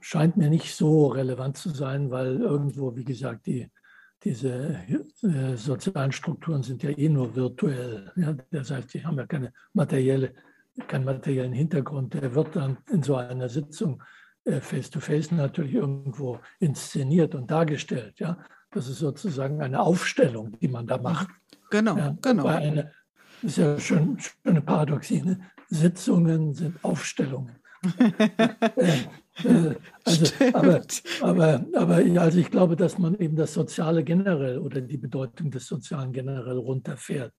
[0.00, 3.70] scheint mir nicht so relevant zu sein, weil irgendwo, wie gesagt, die,
[4.22, 4.76] diese
[5.22, 8.12] äh, sozialen Strukturen sind ja eh nur virtuell.
[8.16, 8.34] Ja?
[8.50, 10.34] Das heißt, die haben ja keine materielle,
[10.88, 12.14] keinen materiellen Hintergrund.
[12.14, 14.02] Der wird dann in so einer Sitzung
[14.44, 18.18] face-to-face -face natürlich irgendwo inszeniert und dargestellt.
[18.20, 18.38] Ja?
[18.70, 21.28] Das ist sozusagen eine Aufstellung, die man da macht.
[21.70, 22.46] Genau, ja, genau.
[22.46, 22.92] Eine,
[23.42, 25.22] das ist ja schon eine Paradoxie.
[25.22, 25.40] Ne?
[25.68, 27.56] Sitzungen sind Aufstellungen.
[29.44, 29.74] Äh,
[30.04, 30.82] also, aber,
[31.22, 35.66] aber, aber also ich glaube, dass man eben das Soziale generell oder die Bedeutung des
[35.66, 37.32] Sozialen generell runterfährt.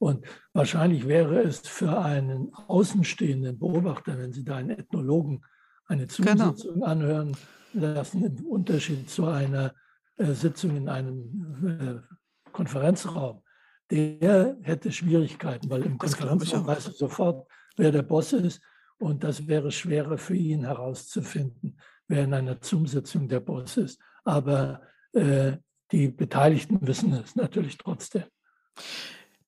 [0.00, 5.42] Und wahrscheinlich wäre es für einen außenstehenden Beobachter, wenn Sie da einen Ethnologen
[5.86, 6.50] eine genau.
[6.50, 6.86] Zusitzung genau.
[6.86, 7.36] anhören
[7.72, 9.74] lassen, im Unterschied zu einer
[10.16, 13.42] äh, Sitzung in einem äh, Konferenzraum,
[13.90, 18.60] der hätte Schwierigkeiten, weil im das Konferenzraum weiß er sofort, wer der Boss ist.
[18.98, 24.00] Und das wäre schwerer für ihn herauszufinden, wer in einer Zoom-Sitzung der Boss ist.
[24.24, 24.82] Aber
[25.12, 25.56] äh,
[25.90, 28.24] die Beteiligten wissen es natürlich trotzdem.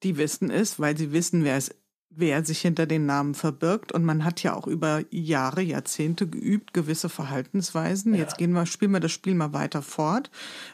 [0.03, 1.74] Die wissen es, weil sie wissen, wer es
[2.11, 3.93] wer sich hinter den Namen verbirgt.
[3.93, 8.15] Und man hat ja auch über Jahre, Jahrzehnte geübt, gewisse Verhaltensweisen.
[8.15, 8.21] Ja.
[8.21, 10.31] Jetzt gehen wir, spielen wir das Spiel mal weiter fort.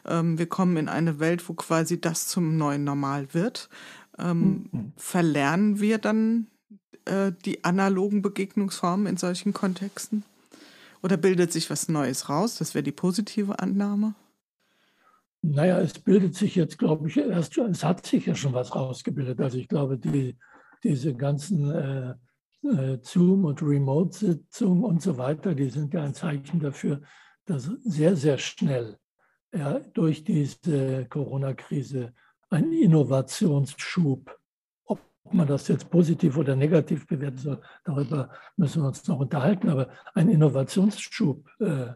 [0.06, 3.68] Ähm, wir kommen in eine Welt, wo quasi das zum neuen Normal wird.
[4.18, 4.92] Ähm, mhm.
[4.96, 6.46] Verlernen wir dann
[7.04, 10.24] äh, die analogen Begegnungsformen in solchen Kontexten?
[11.02, 12.58] Oder bildet sich was Neues raus?
[12.58, 14.14] Das wäre die positive Annahme.
[15.42, 18.76] Naja, es bildet sich jetzt, glaube ich, erst schon, es hat sich ja schon was
[18.76, 19.40] rausgebildet.
[19.40, 20.36] Also ich glaube, die,
[20.82, 22.14] diese ganzen äh,
[22.64, 27.00] äh, Zoom- und Remote-Sitzungen und so weiter, die sind ja ein Zeichen dafür,
[27.44, 28.98] dass sehr, sehr schnell
[29.54, 32.14] ja, durch diese Corona-Krise
[32.50, 34.38] ein Innovationsschub,
[34.84, 35.00] ob
[35.32, 39.88] man das jetzt positiv oder negativ bewerten soll, darüber müssen wir uns noch unterhalten, aber
[40.14, 41.88] ein Innovationsschub äh,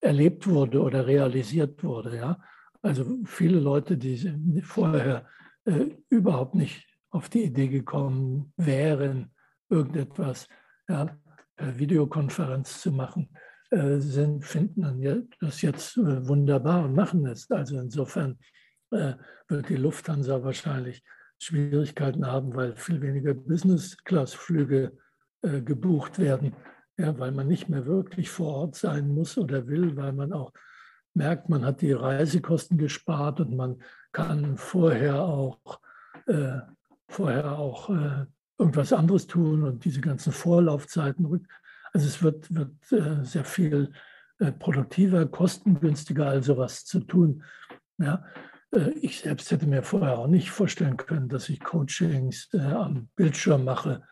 [0.00, 2.16] erlebt wurde oder realisiert wurde.
[2.16, 2.38] Ja?
[2.82, 5.26] Also viele Leute, die vorher
[5.64, 9.30] äh, überhaupt nicht auf die Idee gekommen wären,
[9.70, 10.48] irgendetwas
[10.88, 11.16] ja,
[11.56, 13.28] per Videokonferenz zu machen,
[13.70, 17.48] äh, sind, finden das jetzt äh, wunderbar und machen es.
[17.50, 18.36] Also insofern
[18.90, 19.14] äh,
[19.48, 21.04] wird die Lufthansa wahrscheinlich
[21.38, 24.98] Schwierigkeiten haben, weil viel weniger Business-Class-Flüge
[25.42, 26.56] äh, gebucht werden,
[26.96, 30.52] ja, weil man nicht mehr wirklich vor Ort sein muss oder will, weil man auch
[31.14, 35.78] merkt, man hat die Reisekosten gespart und man kann vorher auch
[36.26, 36.58] äh,
[37.08, 38.26] vorher auch äh,
[38.58, 41.46] irgendwas anderes tun und diese ganzen Vorlaufzeiten.
[41.92, 43.92] Also es wird, wird äh, sehr viel
[44.38, 47.42] äh, produktiver, kostengünstiger, also was zu tun.
[47.98, 48.24] Ja,
[48.74, 53.08] äh, ich selbst hätte mir vorher auch nicht vorstellen können, dass ich Coachings äh, am
[53.16, 54.02] Bildschirm mache.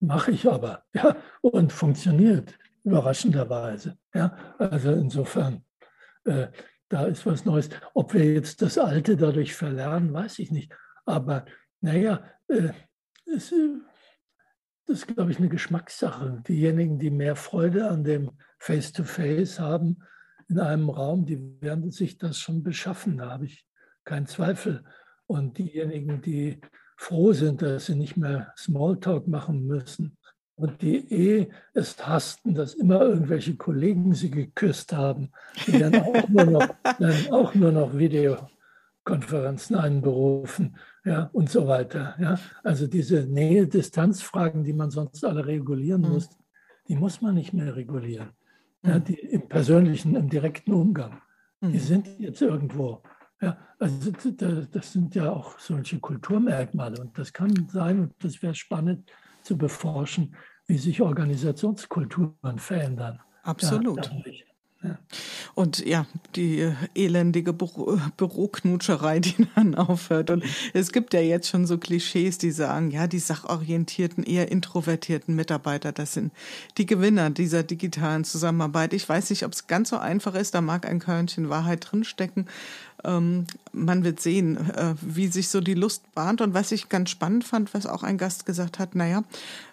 [0.00, 3.98] Mache ich aber, ja, und funktioniert überraschenderweise.
[4.14, 5.64] Ja, also insofern,
[6.24, 6.48] äh,
[6.88, 7.68] da ist was Neues.
[7.94, 10.72] Ob wir jetzt das Alte dadurch verlernen, weiß ich nicht.
[11.04, 11.44] Aber
[11.80, 12.70] naja, äh,
[13.26, 13.78] es, äh,
[14.86, 16.42] das ist, glaube ich, eine Geschmackssache.
[16.48, 19.98] Diejenigen, die mehr Freude an dem Face-to-Face -face haben
[20.48, 23.66] in einem Raum, die werden sich das schon beschaffen, da habe ich
[24.04, 24.84] keinen Zweifel.
[25.26, 26.60] Und diejenigen, die
[26.96, 30.16] froh sind, dass sie nicht mehr Smalltalk machen müssen
[30.58, 35.30] und die eh es hassten, dass immer irgendwelche Kollegen sie geküsst haben,
[35.66, 36.68] die dann auch nur noch,
[36.98, 40.76] dann auch nur noch Videokonferenzen einberufen
[41.08, 42.14] ja, und so weiter.
[42.18, 42.38] Ja.
[42.62, 46.08] Also diese Nähe-Distanz-Fragen, die man sonst alle regulieren mhm.
[46.10, 46.28] muss,
[46.88, 48.30] die muss man nicht mehr regulieren.
[48.82, 49.04] Ja, mhm.
[49.04, 51.20] die, Im persönlichen, im direkten Umgang.
[51.60, 51.72] Mhm.
[51.72, 53.02] Die sind jetzt irgendwo.
[53.40, 54.10] Ja, also
[54.72, 59.10] das sind ja auch solche Kulturmerkmale und das kann sein und das wäre spannend
[59.42, 60.34] zu beforschen,
[60.66, 63.20] wie sich Organisationskulturen verändern.
[63.44, 64.06] Absolut.
[64.06, 64.32] Ja,
[65.54, 66.06] und ja,
[66.36, 70.30] die äh, elendige Büro Büroknutscherei, die dann aufhört.
[70.30, 75.34] Und es gibt ja jetzt schon so Klischees, die sagen, ja, die sachorientierten, eher introvertierten
[75.34, 76.32] Mitarbeiter, das sind
[76.76, 78.92] die Gewinner dieser digitalen Zusammenarbeit.
[78.92, 82.46] Ich weiß nicht, ob es ganz so einfach ist, da mag ein Körnchen Wahrheit drinstecken.
[83.04, 86.40] Ähm, man wird sehen, äh, wie sich so die Lust bahnt.
[86.40, 89.22] Und was ich ganz spannend fand, was auch ein Gast gesagt hat, naja,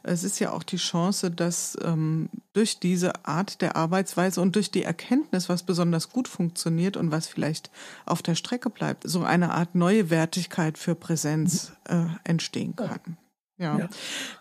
[0.03, 4.71] es ist ja auch die Chance, dass ähm, durch diese Art der Arbeitsweise und durch
[4.71, 7.71] die Erkenntnis, was besonders gut funktioniert und was vielleicht
[8.05, 13.17] auf der Strecke bleibt, so eine Art neue Wertigkeit für Präsenz äh, entstehen kann.
[13.57, 13.79] Ja.
[13.79, 13.89] ja.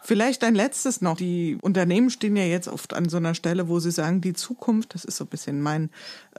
[0.03, 1.16] Vielleicht ein letztes noch.
[1.16, 4.95] Die Unternehmen stehen ja jetzt oft an so einer Stelle, wo sie sagen, die Zukunft,
[4.95, 5.91] das ist so ein bisschen mein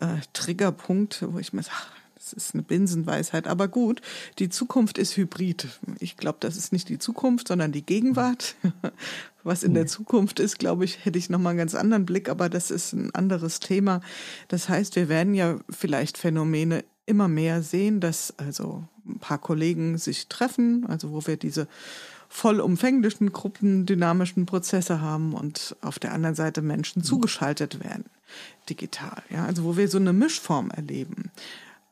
[0.01, 1.77] äh, Triggerpunkt, wo ich mir sage,
[2.25, 4.01] das ist eine Binsenweisheit, aber gut.
[4.39, 5.67] Die Zukunft ist hybrid.
[5.99, 8.55] Ich glaube, das ist nicht die Zukunft, sondern die Gegenwart.
[9.43, 12.49] Was in der Zukunft ist, glaube ich, hätte ich nochmal einen ganz anderen Blick, aber
[12.49, 14.01] das ist ein anderes Thema.
[14.47, 19.99] Das heißt, wir werden ja vielleicht Phänomene immer mehr sehen, dass also ein paar Kollegen
[19.99, 21.67] sich treffen, also wo wir diese
[22.27, 28.05] vollumfänglichen gruppendynamischen Prozesse haben und auf der anderen Seite Menschen zugeschaltet werden,
[28.67, 29.21] digital.
[29.29, 31.31] Ja, also wo wir so eine Mischform erleben.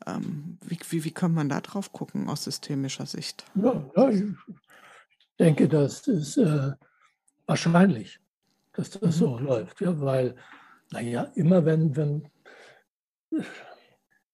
[0.05, 3.45] Ähm, wie, wie, wie kann man da drauf gucken aus systemischer Sicht?
[3.55, 4.23] Ja, ja ich
[5.39, 6.71] denke, das ist äh,
[7.45, 8.19] wahrscheinlich.
[8.73, 9.11] dass das mhm.
[9.11, 9.81] so läuft.
[9.81, 10.35] Ja, weil,
[10.91, 12.27] naja, immer wenn, wenn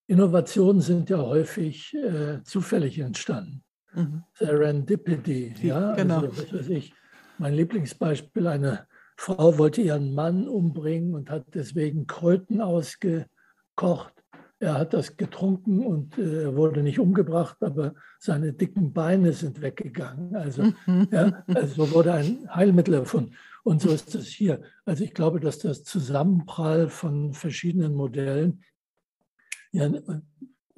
[0.08, 3.64] Innovationen sind ja häufig äh, zufällig entstanden.
[3.94, 4.24] Mhm.
[4.34, 6.22] Serendipity, ja, genau.
[6.22, 6.94] Also, was weiß ich.
[7.38, 14.19] Mein Lieblingsbeispiel, eine Frau wollte ihren Mann umbringen und hat deswegen Kröten ausgekocht.
[14.62, 20.36] Er hat das getrunken und äh, wurde nicht umgebracht, aber seine dicken Beine sind weggegangen.
[20.36, 20.74] Also,
[21.12, 23.36] ja, also wurde ein Heilmittel erfunden.
[23.64, 24.62] Und so ist es hier.
[24.86, 28.64] Also ich glaube, dass das Zusammenprall von verschiedenen Modellen,
[29.72, 29.90] ja,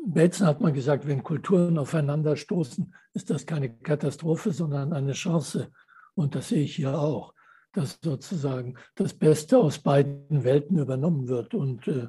[0.04, 5.72] Bateson hat mal gesagt, wenn Kulturen aufeinander stoßen, ist das keine Katastrophe, sondern eine Chance.
[6.16, 7.34] Und das sehe ich hier auch,
[7.74, 11.54] dass sozusagen das Beste aus beiden Welten übernommen wird.
[11.54, 12.08] Und äh,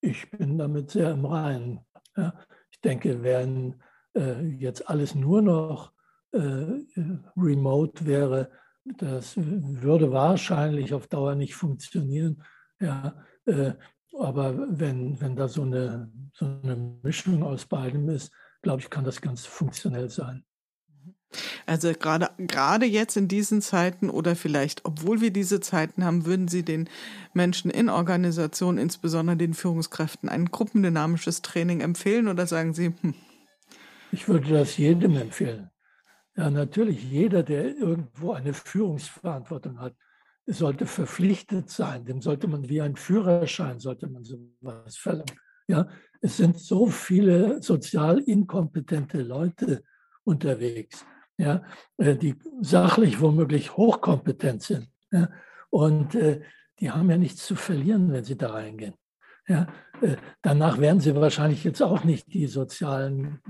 [0.00, 1.80] ich bin damit sehr im Reinen.
[2.16, 2.34] Ja.
[2.70, 3.82] Ich denke, wenn
[4.16, 5.92] äh, jetzt alles nur noch
[6.32, 6.66] äh,
[7.36, 8.50] remote wäre,
[8.84, 12.42] das würde wahrscheinlich auf Dauer nicht funktionieren.
[12.80, 13.72] Ja, äh,
[14.18, 18.32] aber wenn, wenn da so eine, so eine Mischung aus beidem ist,
[18.62, 20.44] glaube ich, kann das ganz funktionell sein.
[21.66, 26.48] Also gerade, gerade jetzt in diesen Zeiten oder vielleicht, obwohl wir diese Zeiten haben, würden
[26.48, 26.88] Sie den
[27.32, 33.14] Menschen in Organisationen, insbesondere den Führungskräften, ein gruppendynamisches Training empfehlen oder sagen Sie, hm.
[34.12, 35.70] Ich würde das jedem empfehlen.
[36.36, 39.94] Ja, natürlich, jeder, der irgendwo eine Führungsverantwortung hat,
[40.46, 42.04] sollte verpflichtet sein.
[42.04, 45.38] Dem sollte man wie ein Führerschein, sollte man sowas verlangen.
[45.68, 45.86] Ja,
[46.20, 49.84] es sind so viele sozial inkompetente Leute
[50.24, 51.04] unterwegs
[51.40, 51.62] ja,
[51.96, 54.88] äh, die sachlich womöglich hochkompetent sind.
[55.10, 55.28] Ja,
[55.70, 56.42] und äh,
[56.78, 58.94] die haben ja nichts zu verlieren, wenn sie da reingehen.
[59.48, 59.66] Ja,
[60.02, 63.40] äh, danach werden sie wahrscheinlich jetzt auch nicht die sozialen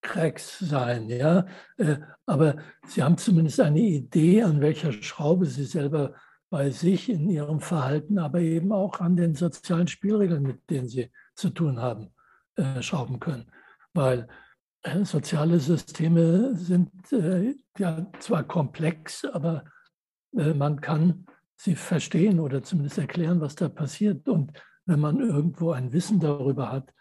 [0.00, 1.44] Cracks sein, ja,
[1.76, 2.56] äh, aber
[2.86, 6.14] sie haben zumindest eine Idee, an welcher Schraube sie selber
[6.50, 11.10] bei sich in ihrem Verhalten, aber eben auch an den sozialen Spielregeln, mit denen sie
[11.34, 12.14] zu tun haben,
[12.56, 13.50] äh, schrauben können.
[13.92, 14.28] Weil
[15.02, 19.64] soziale Systeme sind äh, ja zwar komplex, aber
[20.36, 21.26] äh, man kann
[21.56, 24.28] sie verstehen oder zumindest erklären, was da passiert.
[24.28, 24.52] Und
[24.86, 26.92] wenn man irgendwo ein Wissen darüber hat,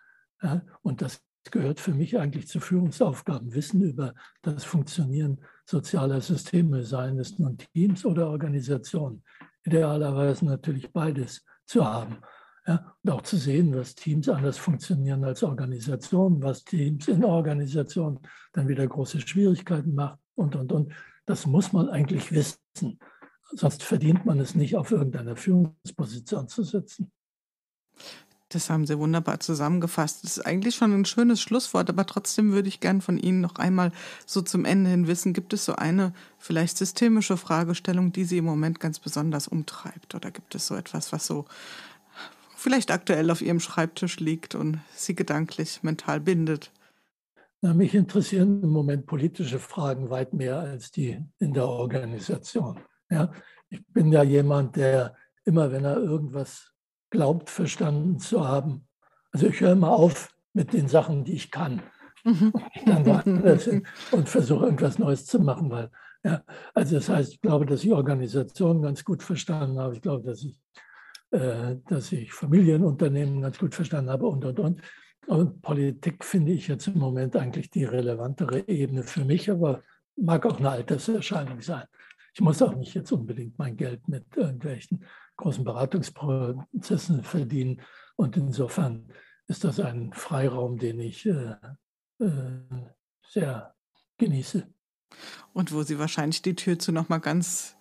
[0.41, 1.21] ja, und das
[1.51, 7.57] gehört für mich eigentlich zu Führungsaufgaben, Wissen über das Funktionieren sozialer Systeme, seien es nun
[7.57, 9.23] Teams oder Organisationen,
[9.63, 12.17] idealerweise natürlich beides zu haben.
[12.67, 18.19] Ja, und auch zu sehen, was Teams anders funktionieren als Organisationen, was Teams in Organisationen
[18.51, 20.91] dann wieder große Schwierigkeiten macht und, und, und.
[21.25, 22.99] Das muss man eigentlich wissen.
[23.53, 27.11] Sonst verdient man es nicht, auf irgendeiner Führungsposition zu sitzen.
[28.49, 30.23] Das haben Sie wunderbar zusammengefasst.
[30.23, 33.55] Das ist eigentlich schon ein schönes Schlusswort, aber trotzdem würde ich gern von Ihnen noch
[33.55, 33.91] einmal
[34.25, 38.45] so zum Ende hin wissen, gibt es so eine vielleicht systemische Fragestellung, die Sie im
[38.45, 40.15] Moment ganz besonders umtreibt?
[40.15, 41.45] Oder gibt es so etwas, was so
[42.57, 46.71] vielleicht aktuell auf Ihrem Schreibtisch liegt und Sie gedanklich, mental bindet?
[47.61, 52.79] Na, mich interessieren im Moment politische Fragen weit mehr als die in der Organisation.
[53.09, 53.31] Ja,
[53.69, 56.73] ich bin ja jemand, der immer, wenn er irgendwas
[57.09, 58.87] glaubt, verstanden zu haben,
[59.31, 61.81] also ich höre mal auf mit den Sachen, die ich kann.
[62.25, 65.89] Und versuche irgendwas Neues zu machen, weil
[66.23, 66.43] ja,
[66.73, 69.93] also das heißt, ich glaube, dass ich Organisationen ganz gut verstanden habe.
[69.93, 70.59] Ich glaube, dass ich
[71.29, 74.81] dass ich Familienunternehmen ganz gut verstanden habe und, und, und.
[75.27, 79.83] Und Politik finde ich jetzt im Moment eigentlich die relevantere Ebene für mich, aber
[80.15, 81.85] mag auch eine Alterserscheinung sein.
[82.33, 85.03] Ich muss auch nicht jetzt unbedingt mein Geld mit irgendwelchen
[85.37, 87.81] großen Beratungsprozessen verdienen.
[88.15, 89.11] Und insofern
[89.47, 91.55] ist das ein Freiraum, den ich äh,
[92.19, 92.85] äh,
[93.27, 93.75] sehr
[94.17, 94.67] genieße.
[95.53, 97.76] Und wo Sie wahrscheinlich die Tür zu nochmal ganz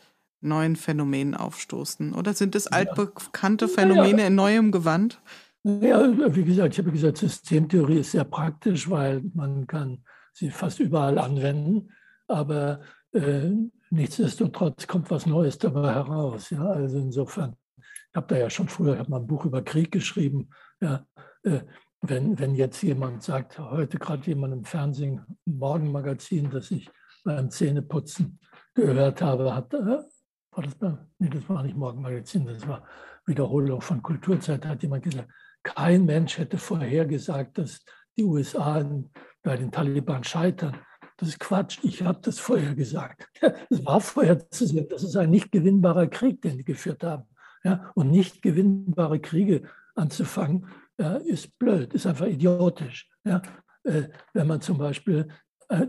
[0.46, 2.14] neuen Phänomenen aufstoßen?
[2.14, 4.26] Oder sind es altbekannte Phänomene ja.
[4.28, 5.20] in neuem Gewand?
[5.64, 9.98] Ja, wie gesagt, ich habe gesagt, Systemtheorie ist sehr praktisch, weil man kann
[10.32, 11.90] sie fast überall anwenden,
[12.28, 12.80] aber
[13.12, 13.50] äh,
[13.90, 16.50] nichtsdestotrotz kommt was Neues dabei heraus.
[16.50, 16.64] Ja?
[16.66, 19.90] Also insofern, ich habe da ja schon früher, ich habe mal ein Buch über Krieg
[19.90, 20.50] geschrieben.
[20.80, 21.04] Ja?
[21.42, 21.60] Äh,
[22.02, 26.88] wenn, wenn jetzt jemand sagt, heute gerade jemand im Fernsehen, im Morgenmagazin, das ich
[27.24, 28.38] beim Zähneputzen
[28.74, 29.98] gehört habe, hat, äh,
[30.56, 32.84] war das, nee, das war nicht Morgenmagazin, das war
[33.26, 35.28] Wiederholung von Kulturzeit, da hat jemand gesagt,
[35.62, 37.84] kein Mensch hätte vorhergesagt, dass
[38.16, 38.84] die USA
[39.42, 40.76] bei den Taliban scheitern.
[41.18, 43.28] Das ist Quatsch, ich habe das vorher gesagt.
[43.70, 47.24] Es war vorher zu sehen, das ist ein nicht gewinnbarer Krieg, den die geführt haben.
[47.64, 49.62] Ja, und nicht gewinnbare Kriege
[49.94, 50.66] anzufangen,
[50.98, 53.08] ja, ist blöd, ist einfach idiotisch.
[53.24, 53.42] Ja,
[53.84, 54.04] äh,
[54.34, 55.28] wenn man zum Beispiel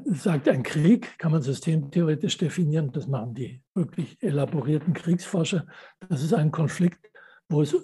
[0.06, 5.66] sagt, ein Krieg kann man systemtheoretisch definieren, das machen die wirklich elaborierten Kriegsforscher,
[6.10, 7.12] das ist ein Konflikt,
[7.48, 7.76] wo, es,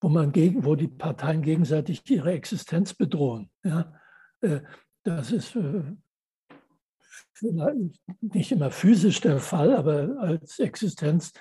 [0.00, 3.50] wo, man gegen, wo die Parteien gegenseitig ihre Existenz bedrohen.
[3.64, 3.92] Ja?
[4.40, 4.60] Äh,
[5.02, 5.82] das ist äh,
[8.20, 11.32] nicht immer physisch der Fall, aber als Existenz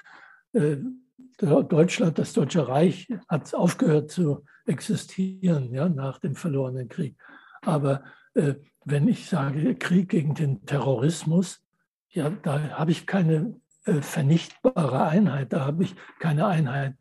[1.42, 7.18] Deutschland, das Deutsche Reich hat aufgehört zu existieren ja, nach dem verlorenen Krieg.
[7.62, 8.04] Aber
[8.34, 8.56] äh,
[8.86, 11.64] wenn ich sage Krieg gegen den Terrorismus,
[12.10, 16.96] ja, da habe ich keine äh, vernichtbare Einheit, da habe ich keine Einheit,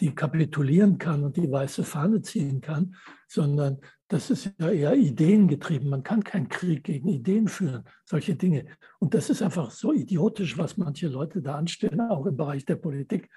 [0.00, 2.96] die kapitulieren kann und die weiße Fahne ziehen kann,
[3.28, 3.78] sondern
[4.08, 5.88] das ist ja eher ideengetrieben.
[5.88, 8.66] Man kann keinen Krieg gegen Ideen führen, solche Dinge.
[8.98, 12.76] Und das ist einfach so idiotisch, was manche Leute da anstellen, auch im Bereich der
[12.76, 13.30] Politik.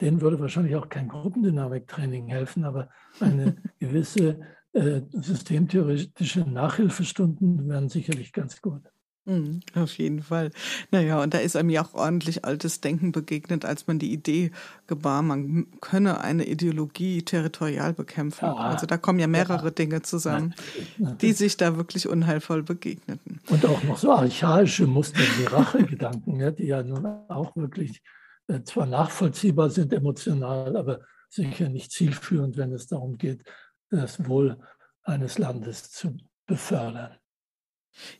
[0.00, 2.90] Denen würde wahrscheinlich auch kein Gruppendynamiktraining helfen, aber
[3.20, 4.40] eine gewisse
[4.72, 8.82] systemtheoretische Nachhilfestunden wären sicherlich ganz gut.
[9.28, 10.50] Mhm, auf jeden Fall.
[10.90, 14.52] Naja, und da ist einem ja auch ordentlich altes Denken begegnet, als man die Idee
[14.86, 18.46] gebar, man könne eine Ideologie territorial bekämpfen.
[18.46, 20.54] Ah, also da kommen ja mehrere ja, Dinge zusammen,
[20.96, 23.40] die sich da wirklich unheilvoll begegneten.
[23.50, 28.00] Und auch noch so archaische Muster wie Rachegedanken, ja, die ja nun auch wirklich
[28.46, 33.42] äh, zwar nachvollziehbar sind emotional, aber sicher nicht zielführend, wenn es darum geht,
[33.90, 34.58] das Wohl
[35.02, 36.16] eines Landes zu
[36.46, 37.16] befördern.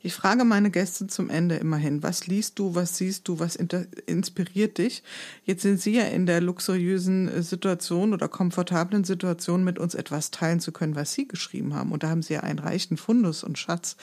[0.00, 4.78] Ich frage meine Gäste zum Ende immerhin, was liest du, was siehst du, was inspiriert
[4.78, 5.02] dich?
[5.44, 10.30] Jetzt sind Sie ja in der luxuriösen äh, Situation oder komfortablen Situation, mit uns etwas
[10.30, 11.92] teilen zu können, was Sie geschrieben haben.
[11.92, 13.96] Und da haben Sie ja einen reichen Fundus und Schatz.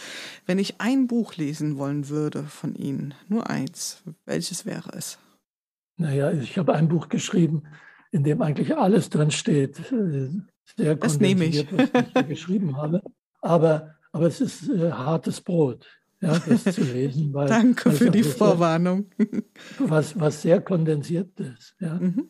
[0.45, 5.17] Wenn ich ein Buch lesen wollen würde von Ihnen, nur eins, welches wäre es?
[5.97, 7.63] Naja, ich habe ein Buch geschrieben,
[8.11, 9.81] in dem eigentlich alles drin steht.
[10.77, 11.67] Sehr das nehme ich.
[11.71, 13.01] was ich geschrieben habe.
[13.41, 15.85] Aber aber es ist äh, hartes Brot,
[16.21, 17.33] ja, das zu lesen.
[17.33, 19.11] Weil, Danke für die Vorwarnung.
[19.77, 22.29] Was, was sehr kondensiert ist, ja, mhm.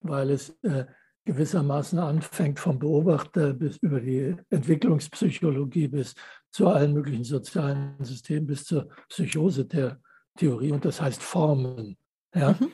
[0.00, 0.86] weil es äh,
[1.26, 6.14] gewissermaßen anfängt vom Beobachter bis über die Entwicklungspsychologie bis
[6.50, 10.00] zu allen möglichen sozialen Systemen bis zur Psychose der
[10.38, 11.98] Theorie und das heißt Formen.
[12.34, 12.52] Ja.
[12.52, 12.72] Mhm.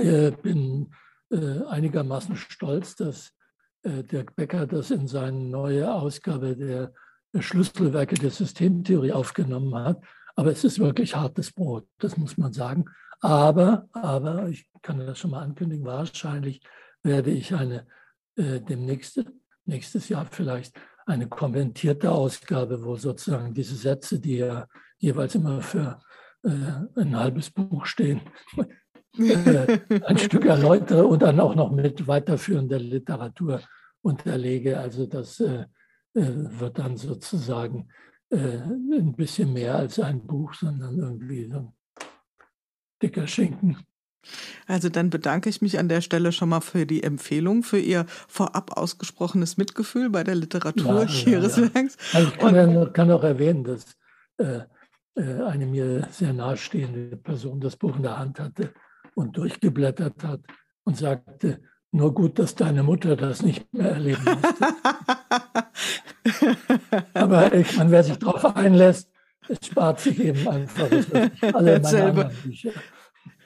[0.00, 0.92] Ich äh, bin
[1.30, 3.35] äh, einigermaßen stolz, dass
[4.02, 6.92] Dirk Becker das in seine neue Ausgabe der
[7.38, 10.02] Schlüsselwerke der Systemtheorie aufgenommen hat.
[10.34, 12.84] Aber es ist wirklich hartes Brot, das muss man sagen.
[13.20, 16.60] Aber, aber ich kann das schon mal ankündigen, wahrscheinlich
[17.02, 17.86] werde ich eine
[18.36, 19.24] äh, demnächst,
[19.64, 24.66] nächstes Jahr vielleicht eine kommentierte Ausgabe, wo sozusagen diese Sätze, die ja
[24.98, 26.00] jeweils immer für
[26.42, 26.50] äh,
[27.00, 28.20] ein halbes Buch stehen,
[28.58, 28.64] äh,
[29.18, 33.60] ein Stück erläutere und dann auch noch mit weiterführender Literatur
[34.02, 34.78] unterlege.
[34.78, 35.64] Also das äh,
[36.14, 36.20] äh,
[36.60, 37.88] wird dann sozusagen
[38.30, 41.72] äh, ein bisschen mehr als ein Buch, sondern irgendwie so ein
[43.02, 43.78] dicker Schinken.
[44.66, 48.06] Also dann bedanke ich mich an der Stelle schon mal für die Empfehlung, für Ihr
[48.26, 51.74] vorab ausgesprochenes Mitgefühl bei der Literatur ja, Ihres ja, ja.
[51.74, 51.96] Werks.
[52.12, 53.96] Also ich kann, ja, kann, auch erwähnen, dass
[54.38, 54.60] äh,
[55.14, 58.72] äh, eine mir sehr nahestehende Person das Buch in der Hand hatte
[59.16, 60.40] und durchgeblättert hat
[60.84, 61.60] und sagte,
[61.90, 64.74] nur gut, dass deine Mutter das nicht mehr erleben musste.
[67.14, 69.10] Aber ich meine, wer sich darauf einlässt,
[69.48, 70.90] es spart sich eben einfach.
[71.54, 72.72] alle meine anderen Bücher.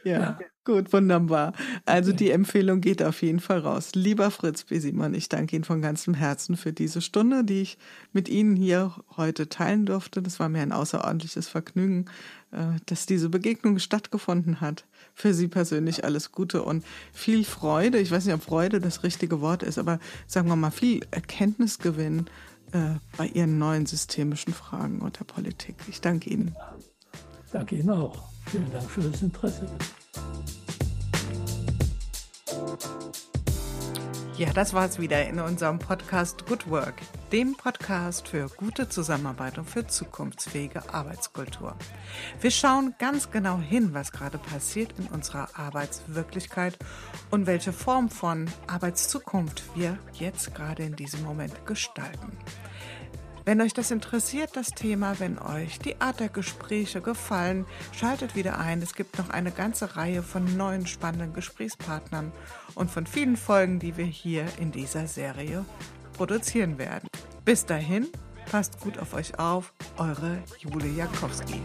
[0.03, 1.53] Ja, ja, gut, wunderbar.
[1.85, 3.95] Also die Empfehlung geht auf jeden Fall raus.
[3.95, 4.79] Lieber Fritz B.
[4.79, 7.79] Simon, ich danke Ihnen von ganzem Herzen für diese Stunde, die ich
[8.13, 10.23] mit Ihnen hier heute teilen durfte.
[10.23, 12.07] Das war mir ein außerordentliches Vergnügen,
[12.51, 14.87] äh, dass diese Begegnung stattgefunden hat.
[15.21, 17.99] Für Sie persönlich alles Gute und viel Freude.
[17.99, 22.25] Ich weiß nicht, ob Freude das richtige Wort ist, aber sagen wir mal viel Erkenntnisgewinn
[22.73, 25.75] äh, bei Ihren neuen systemischen Fragen und der Politik.
[25.91, 26.57] Ich danke Ihnen.
[27.53, 28.31] Danke Ihnen auch.
[28.47, 29.67] Vielen Dank für das Interesse.
[34.41, 36.95] Ja, das war es wieder in unserem Podcast Good Work,
[37.31, 41.77] dem Podcast für gute Zusammenarbeit und für zukunftsfähige Arbeitskultur.
[42.41, 46.79] Wir schauen ganz genau hin, was gerade passiert in unserer Arbeitswirklichkeit
[47.31, 52.33] und welche Form von Arbeitszukunft wir jetzt gerade in diesem Moment gestalten.
[53.45, 58.59] Wenn euch das interessiert, das Thema, wenn euch die Art der Gespräche gefallen, schaltet wieder
[58.59, 58.81] ein.
[58.81, 62.33] Es gibt noch eine ganze Reihe von neuen spannenden Gesprächspartnern
[62.75, 65.65] und von vielen Folgen, die wir hier in dieser Serie
[66.13, 67.09] produzieren werden.
[67.45, 68.09] Bis dahin,
[68.51, 71.61] passt gut auf euch auf, eure Jule Jankowski.